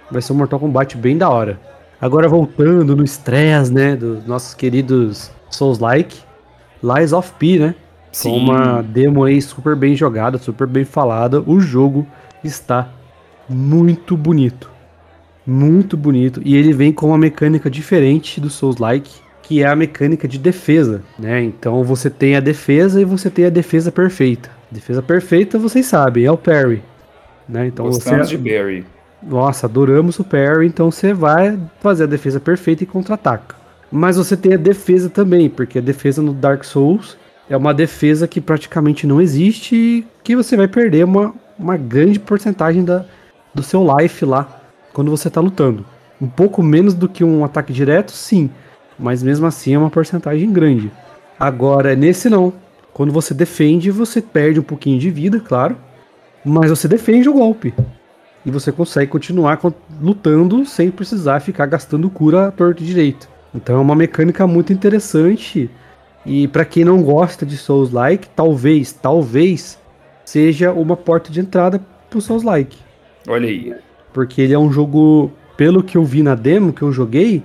[0.10, 1.60] vai ser um Mortal Kombat bem da hora.
[2.00, 6.20] Agora voltando no stress, né, dos nossos queridos Souls-like,
[6.84, 7.76] Lies of P, né?
[8.18, 8.32] Sim.
[8.32, 11.40] Com uma demo aí super bem jogada, super bem falada.
[11.46, 12.08] O jogo
[12.44, 12.90] está
[13.48, 14.72] muito bonito.
[15.46, 16.42] Muito bonito.
[16.44, 19.12] E ele vem com uma mecânica diferente do Souls-like,
[19.44, 21.44] que é a mecânica de defesa, né?
[21.44, 24.50] Então você tem a defesa e você tem a defesa perfeita.
[24.72, 26.82] Defesa perfeita, vocês sabem, é o parry.
[27.48, 27.68] Né?
[27.68, 28.36] Então Gostamos você...
[28.36, 28.84] de parry.
[29.22, 33.56] Nossa, adoramos o parry, então você vai fazer a defesa perfeita e contra-ataca.
[33.92, 37.16] Mas você tem a defesa também, porque a defesa no Dark Souls
[37.50, 42.20] é uma defesa que praticamente não existe e que você vai perder uma, uma grande
[42.20, 43.06] porcentagem da,
[43.54, 44.62] do seu life lá
[44.94, 45.86] quando você está lutando.
[46.22, 48.50] Um pouco menos do que um ataque direto, sim,
[48.98, 50.92] mas mesmo assim é uma porcentagem grande.
[51.40, 52.54] Agora, nesse não.
[52.92, 55.78] Quando você defende, você perde um pouquinho de vida, claro,
[56.44, 57.72] mas você defende o golpe.
[58.44, 59.60] E você consegue continuar
[60.02, 63.30] lutando sem precisar ficar gastando cura torto e direito.
[63.54, 65.70] Então é uma mecânica muito interessante
[66.28, 69.80] e para quem não gosta de Souls-like, talvez, talvez
[70.26, 72.78] seja uma porta de entrada pro Souls-like.
[73.28, 73.74] Olha aí.
[74.12, 77.44] Porque ele é um jogo, pelo que eu vi na demo que eu joguei,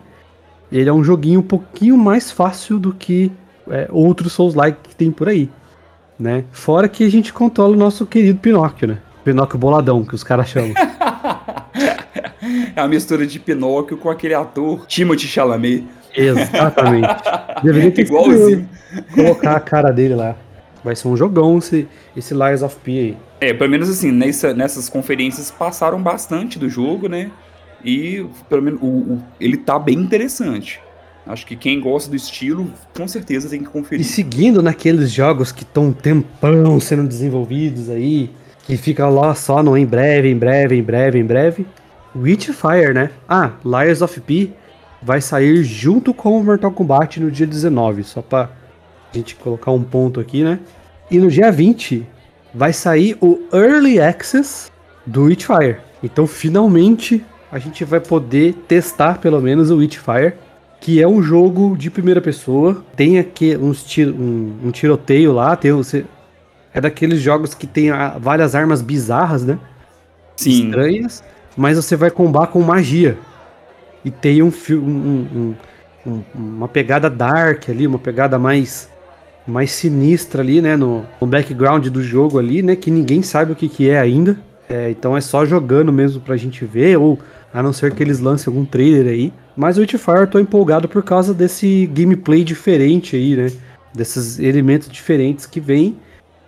[0.71, 3.31] ele é um joguinho um pouquinho mais fácil do que
[3.71, 5.49] é, outros Souls-like que tem por aí,
[6.19, 6.45] né?
[6.51, 8.99] Fora que a gente controla o nosso querido Pinóquio, né?
[9.23, 10.75] Pinóquio boladão, que os caras chamam.
[12.75, 15.87] é a mistura de Pinóquio com aquele ator Timothy Chalamet.
[16.15, 17.09] Exatamente.
[17.63, 18.69] Deveria ter Igualzinho.
[19.15, 20.37] colocar a cara dele lá.
[20.85, 21.87] Vai ser um jogão esse,
[22.17, 23.17] esse Lies of P aí.
[23.41, 27.31] É, pelo menos assim, nessa, nessas conferências passaram bastante do jogo, né?
[27.85, 30.81] E pelo menos o, o, ele tá bem interessante.
[31.27, 34.05] Acho que quem gosta do estilo, com certeza tem que conferir.
[34.05, 38.31] E seguindo naqueles jogos que estão um tempão sendo desenvolvidos aí,
[38.67, 41.67] que fica lá só no em breve, em breve, em breve, em breve.
[42.15, 43.11] Witchfire, né?
[43.29, 44.51] Ah, Lies of P
[45.03, 48.51] vai sair junto com o Mortal Kombat no dia 19, só pra
[49.13, 50.61] gente colocar um ponto aqui, né?
[51.11, 52.07] E no dia 20
[52.55, 54.71] vai sair o Early Access
[55.05, 55.79] do Witchfire.
[56.03, 60.35] Então, finalmente, a gente vai poder testar pelo menos o Witchfire,
[60.81, 62.85] que é um jogo de primeira pessoa.
[62.97, 66.05] Tem aqui uns tiro, um, um, tiroteio lá, tem você
[66.75, 69.59] é daqueles jogos que tem a, várias armas bizarras, né?
[70.37, 70.67] Sim.
[70.67, 71.23] Estranhas,
[71.57, 73.19] mas você vai combar com magia.
[74.05, 75.55] E tem um, um,
[76.07, 78.91] um, uma pegada dark ali, uma pegada mais
[79.47, 83.57] mais sinistra ali, né, no, no background do jogo ali, né, que ninguém sabe o
[83.57, 84.39] que, que é ainda.
[84.69, 87.19] É, então é só jogando mesmo pra gente ver, ou
[87.53, 89.33] a não ser que eles lancem algum trailer aí.
[89.57, 93.53] Mas o Witchfire eu tô empolgado por causa desse gameplay diferente aí, né?
[93.93, 95.97] Desses elementos diferentes que vem.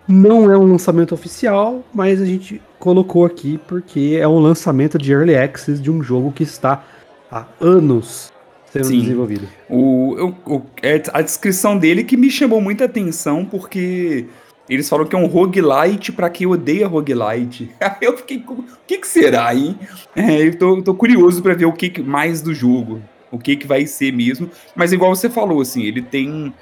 [0.07, 5.11] Não é um lançamento oficial, mas a gente colocou aqui porque é um lançamento de
[5.11, 6.83] Early Access de um jogo que está
[7.31, 8.31] há anos
[8.71, 9.01] sendo Sim.
[9.01, 9.47] desenvolvido.
[9.69, 14.27] O, o, o, é a descrição dele que me chamou muita atenção porque
[14.67, 17.71] eles falam que é um roguelite para quem odeia roguelite.
[18.01, 19.77] Eu fiquei, o que, que será, hein?
[20.15, 23.01] É, eu tô, tô curioso para ver o que, que, mais do jogo,
[23.31, 24.49] o que, que vai ser mesmo.
[24.75, 26.53] Mas igual você falou, assim, ele tem,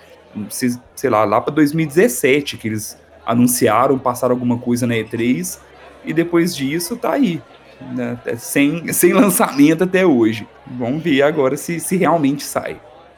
[0.50, 5.60] sei lá, lá para 2017 que eles anunciaram, passaram alguma coisa na E3
[6.06, 7.42] e depois disso tá aí.
[7.96, 8.18] Né?
[8.26, 10.48] É sem, sem lançamento até hoje.
[10.66, 12.78] Vamos ver agora se, se realmente sai.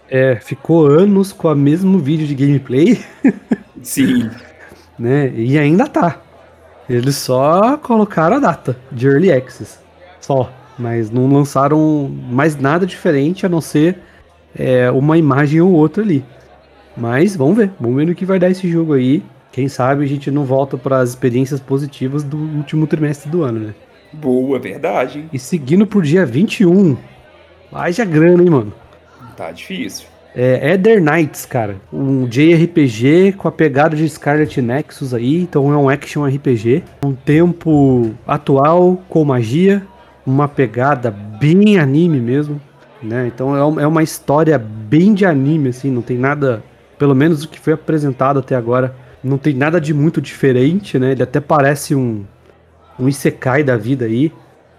[0.10, 3.04] É, ficou anos com o mesmo vídeo de gameplay.
[3.82, 4.30] Sim.
[4.98, 5.32] né?
[5.36, 6.22] E ainda tá.
[6.90, 9.80] Eles só colocaram a data de Early Access.
[10.22, 10.52] Só.
[10.78, 13.98] Mas não lançaram mais nada diferente a não ser
[14.54, 16.24] é, uma imagem ou outra ali.
[16.96, 17.72] Mas vamos ver.
[17.80, 19.24] Vamos ver no que vai dar esse jogo aí.
[19.52, 23.60] Quem sabe a gente não volta para as experiências positivas do último trimestre do ano,
[23.60, 23.76] né?
[24.22, 25.26] Boa, verdade.
[25.32, 26.98] E seguindo pro dia 21.
[27.72, 28.74] Haja grana, hein, mano?
[29.36, 30.08] Tá difícil.
[30.36, 31.78] É Ether Knights, cara.
[31.92, 35.42] Um JRPG com a pegada de Scarlet Nexus aí.
[35.42, 36.84] Então é um action RPG.
[37.06, 39.82] Um tempo atual com magia.
[40.26, 42.60] Uma pegada bem anime mesmo.
[43.02, 43.28] Né?
[43.28, 45.90] Então é, é uma história bem de anime, assim.
[45.90, 46.62] Não tem nada.
[47.00, 48.94] Pelo menos o que foi apresentado até agora.
[49.24, 51.14] Não tem nada de muito diferente, né?
[51.14, 52.26] Ele até parece um.
[53.00, 54.32] Um Isekai da vida aí.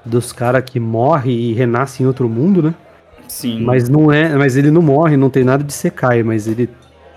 [0.04, 2.74] Dos caras que morrem e renascem em outro mundo, né?
[3.28, 3.62] Sim.
[3.62, 6.68] Mas não é, mas ele não morre, não tem nada de Sekai, mas ele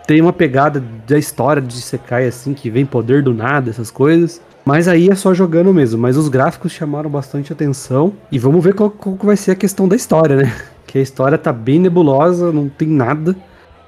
[0.08, 4.42] tem uma pegada da história de Sekai assim que vem poder do nada, essas coisas.
[4.66, 8.74] Mas aí é só jogando mesmo, mas os gráficos chamaram bastante atenção e vamos ver
[8.74, 10.54] qual, qual vai ser a questão da história, né?
[10.90, 13.36] Que a história tá bem nebulosa, não tem nada,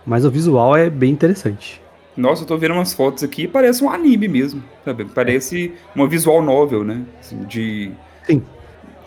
[0.05, 1.80] mas o visual é bem interessante.
[2.15, 5.05] Nossa, eu tô vendo umas fotos aqui, parece um anime mesmo, sabe?
[5.05, 7.03] Parece uma visual novel, né?
[7.19, 7.91] Assim, de
[8.25, 8.41] Sim.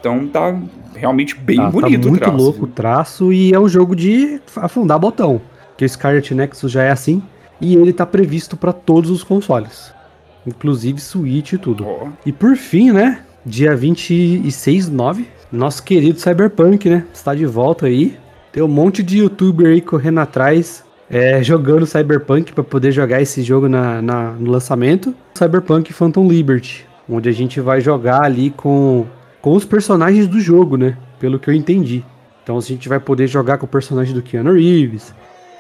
[0.01, 0.61] Então tá
[0.95, 2.37] realmente bem tá, bonito tá muito o traço.
[2.37, 5.41] louco o traço e é um jogo de afundar botão.
[5.77, 7.23] Que o Scarlet Nexus já é assim
[7.61, 9.93] e ele tá previsto para todos os consoles.
[10.47, 11.87] Inclusive Switch e tudo.
[11.87, 12.09] Oh.
[12.27, 13.23] E por fim, né?
[13.47, 17.07] Dia 26 de 9, nosso querido Cyberpunk, né?
[17.13, 18.19] Está de volta aí.
[18.53, 23.43] Tem um monte de youtuber aí correndo atrás, é, jogando Cyberpunk para poder jogar esse
[23.43, 25.15] jogo na, na, no lançamento.
[25.35, 29.07] Cyberpunk Phantom Liberty, onde a gente vai jogar ali com
[29.45, 30.97] com os personagens do jogo, né?
[31.21, 32.03] Pelo que eu entendi.
[32.43, 35.15] Então a gente vai poder jogar com o personagem do Keanu Reeves,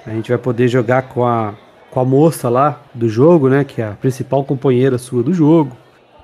[0.07, 1.55] a gente vai poder jogar com a,
[1.91, 3.63] com a moça lá do jogo, né?
[3.63, 5.77] Que é a principal companheira sua do jogo.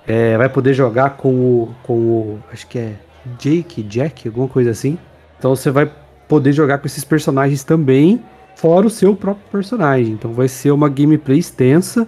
[0.06, 2.38] É, vai poder jogar com o, com o.
[2.52, 2.94] Acho que é
[3.38, 4.98] Jake, Jack, alguma coisa assim.
[5.38, 5.90] Então você vai
[6.28, 8.22] poder jogar com esses personagens também,
[8.60, 10.12] fora o seu próprio personagem.
[10.12, 12.06] Então vai ser uma gameplay extensa,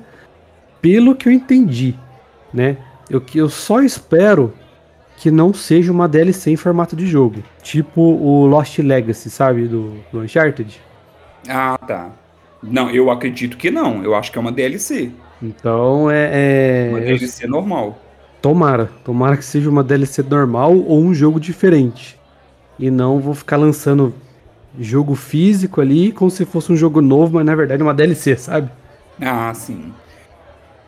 [0.81, 1.95] pelo que eu entendi,
[2.53, 2.77] né?
[3.09, 4.53] Eu, eu só espero
[5.17, 7.43] que não seja uma DLC em formato de jogo.
[7.63, 9.67] Tipo o Lost Legacy, sabe?
[9.67, 10.81] Do, do Uncharted.
[11.49, 12.11] Ah, tá.
[12.63, 14.03] Não, eu acredito que não.
[14.05, 15.11] Eu acho que é uma DLC.
[15.41, 16.31] Então é.
[16.33, 16.91] é...
[16.91, 17.99] Uma DLC normal.
[18.41, 18.91] Tomara.
[19.05, 22.19] Tomara que seja uma DLC normal ou um jogo diferente.
[22.79, 24.15] E não vou ficar lançando
[24.79, 28.37] jogo físico ali como se fosse um jogo novo, mas na verdade é uma DLC,
[28.37, 28.71] sabe?
[29.21, 29.93] Ah, sim.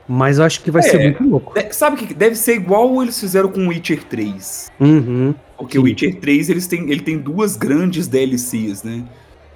[0.07, 1.55] Mas eu acho que vai é, ser muito louco.
[1.71, 4.71] Sabe que deve ser igual eles fizeram com o Witcher 3.
[4.79, 9.03] Uhum, Porque o Witcher 3 eles têm, ele tem duas grandes DLCs, né?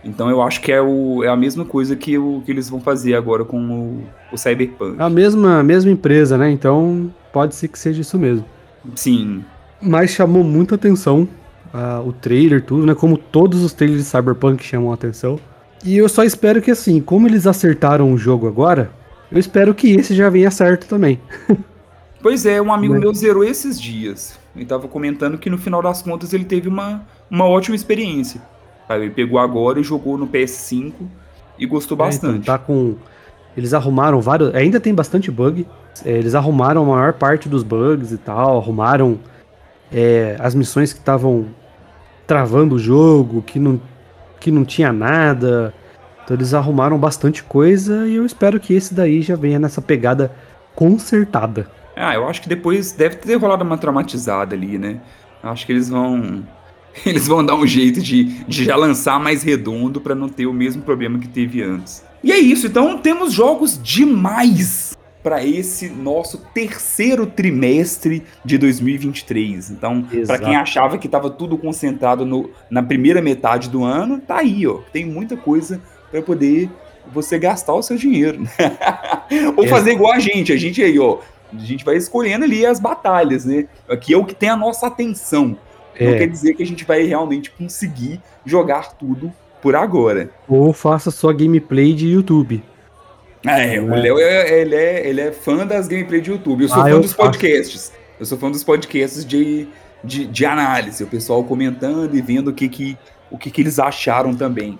[0.02, 2.80] Então eu acho que é, o, é a mesma coisa que, o, que eles vão
[2.80, 4.96] fazer agora com o, o Cyberpunk.
[4.98, 6.50] A mesma, mesma empresa, né?
[6.50, 8.44] Então pode ser que seja isso mesmo.
[8.94, 9.44] Sim.
[9.82, 11.28] Mas chamou muita atenção
[12.04, 12.94] o trailer, tudo, né?
[12.94, 15.38] Como todos os trailers de Cyberpunk chamam a atenção.
[15.84, 18.90] E eu só espero que assim, como eles acertaram o jogo agora,
[19.30, 21.20] eu espero que esse já venha certo também.
[22.22, 23.02] pois é, um amigo Mas...
[23.02, 24.38] meu zerou esses dias.
[24.56, 28.42] Ele tava comentando que no final das contas ele teve uma, uma ótima experiência.
[28.90, 30.92] Ele pegou agora e jogou no PS5
[31.58, 32.38] e gostou é, então, bastante.
[32.38, 32.96] Então tá com.
[33.56, 34.54] Eles arrumaram vários.
[34.54, 35.66] Ainda tem bastante bug.
[36.04, 38.58] É, eles arrumaram a maior parte dos bugs e tal.
[38.58, 39.18] Arrumaram
[39.92, 41.46] é, as missões que estavam
[42.26, 43.80] travando o jogo, que não,
[44.38, 45.74] que não tinha nada.
[46.24, 50.30] Então eles arrumaram bastante coisa e eu espero que esse daí já venha nessa pegada
[50.74, 51.70] consertada.
[51.96, 55.00] Ah, eu acho que depois deve ter rolado uma traumatizada ali, né?
[55.42, 56.46] Acho que eles vão.
[57.06, 60.52] Eles vão dar um jeito de, de já lançar mais redondo para não ter o
[60.52, 62.02] mesmo problema que teve antes.
[62.24, 69.70] E é isso, então temos jogos demais para esse nosso terceiro trimestre de 2023.
[69.70, 74.38] Então, para quem achava que estava tudo concentrado no, na primeira metade do ano, tá
[74.38, 74.80] aí, ó.
[74.92, 76.70] Tem muita coisa para poder
[77.12, 78.42] você gastar o seu dinheiro.
[79.56, 79.68] Ou é.
[79.68, 81.18] fazer igual a gente, a gente aí, ó,
[81.52, 83.66] a gente vai escolhendo ali as batalhas, né?
[83.88, 85.56] Aqui é o que tem a nossa atenção.
[85.96, 86.10] É.
[86.10, 90.30] Não quer dizer que a gente vai realmente conseguir jogar tudo por agora.
[90.46, 92.62] Ou faça sua gameplay de YouTube.
[93.46, 93.80] É, é.
[93.80, 96.62] o Léo é, ele é, ele é fã das gameplays de YouTube.
[96.62, 97.92] Eu sou ah, fã eu dos podcasts.
[98.18, 99.68] Eu sou fã dos podcasts de,
[100.02, 101.02] de, de, análise.
[101.04, 102.98] O pessoal comentando e vendo o que, que,
[103.30, 104.78] o que, que eles acharam também.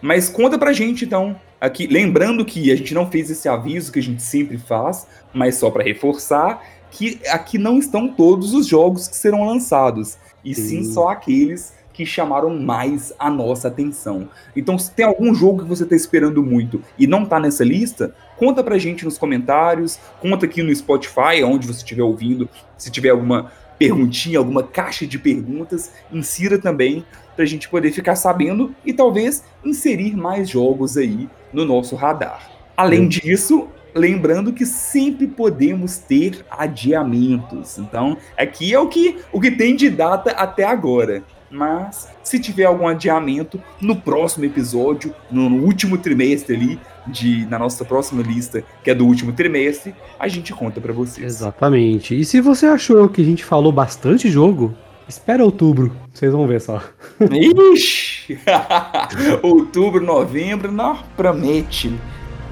[0.00, 3.98] Mas conta pra gente, então, aqui, lembrando que a gente não fez esse aviso que
[3.98, 9.08] a gente sempre faz, mas só para reforçar, que aqui não estão todos os jogos
[9.08, 14.28] que serão lançados, e sim, sim só aqueles que chamaram mais a nossa atenção.
[14.54, 18.14] Então, se tem algum jogo que você está esperando muito e não está nessa lista,
[18.36, 23.08] conta pra gente nos comentários, conta aqui no Spotify, onde você estiver ouvindo, se tiver
[23.08, 27.02] alguma perguntinha, alguma caixa de perguntas, insira também
[27.34, 32.50] para a gente poder ficar sabendo e talvez inserir mais jogos aí no nosso radar.
[32.76, 37.78] Além disso, lembrando que sempre podemos ter adiamentos.
[37.78, 41.24] Então, aqui é o que, o que tem de data até agora.
[41.50, 47.84] Mas, se tiver algum adiamento, no próximo episódio, no, último trimestre ali, de, na nossa
[47.84, 51.24] próxima lista, que é do último trimestre, a gente conta para vocês.
[51.24, 52.18] Exatamente.
[52.18, 54.74] E se você achou que a gente falou bastante jogo,
[55.08, 56.82] espera outubro, vocês vão ver só.
[57.72, 58.40] Ixi!
[59.42, 61.94] outubro, novembro, não promete.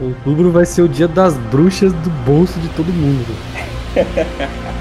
[0.01, 3.35] Outubro vai ser o dia das bruxas do bolso de todo mundo.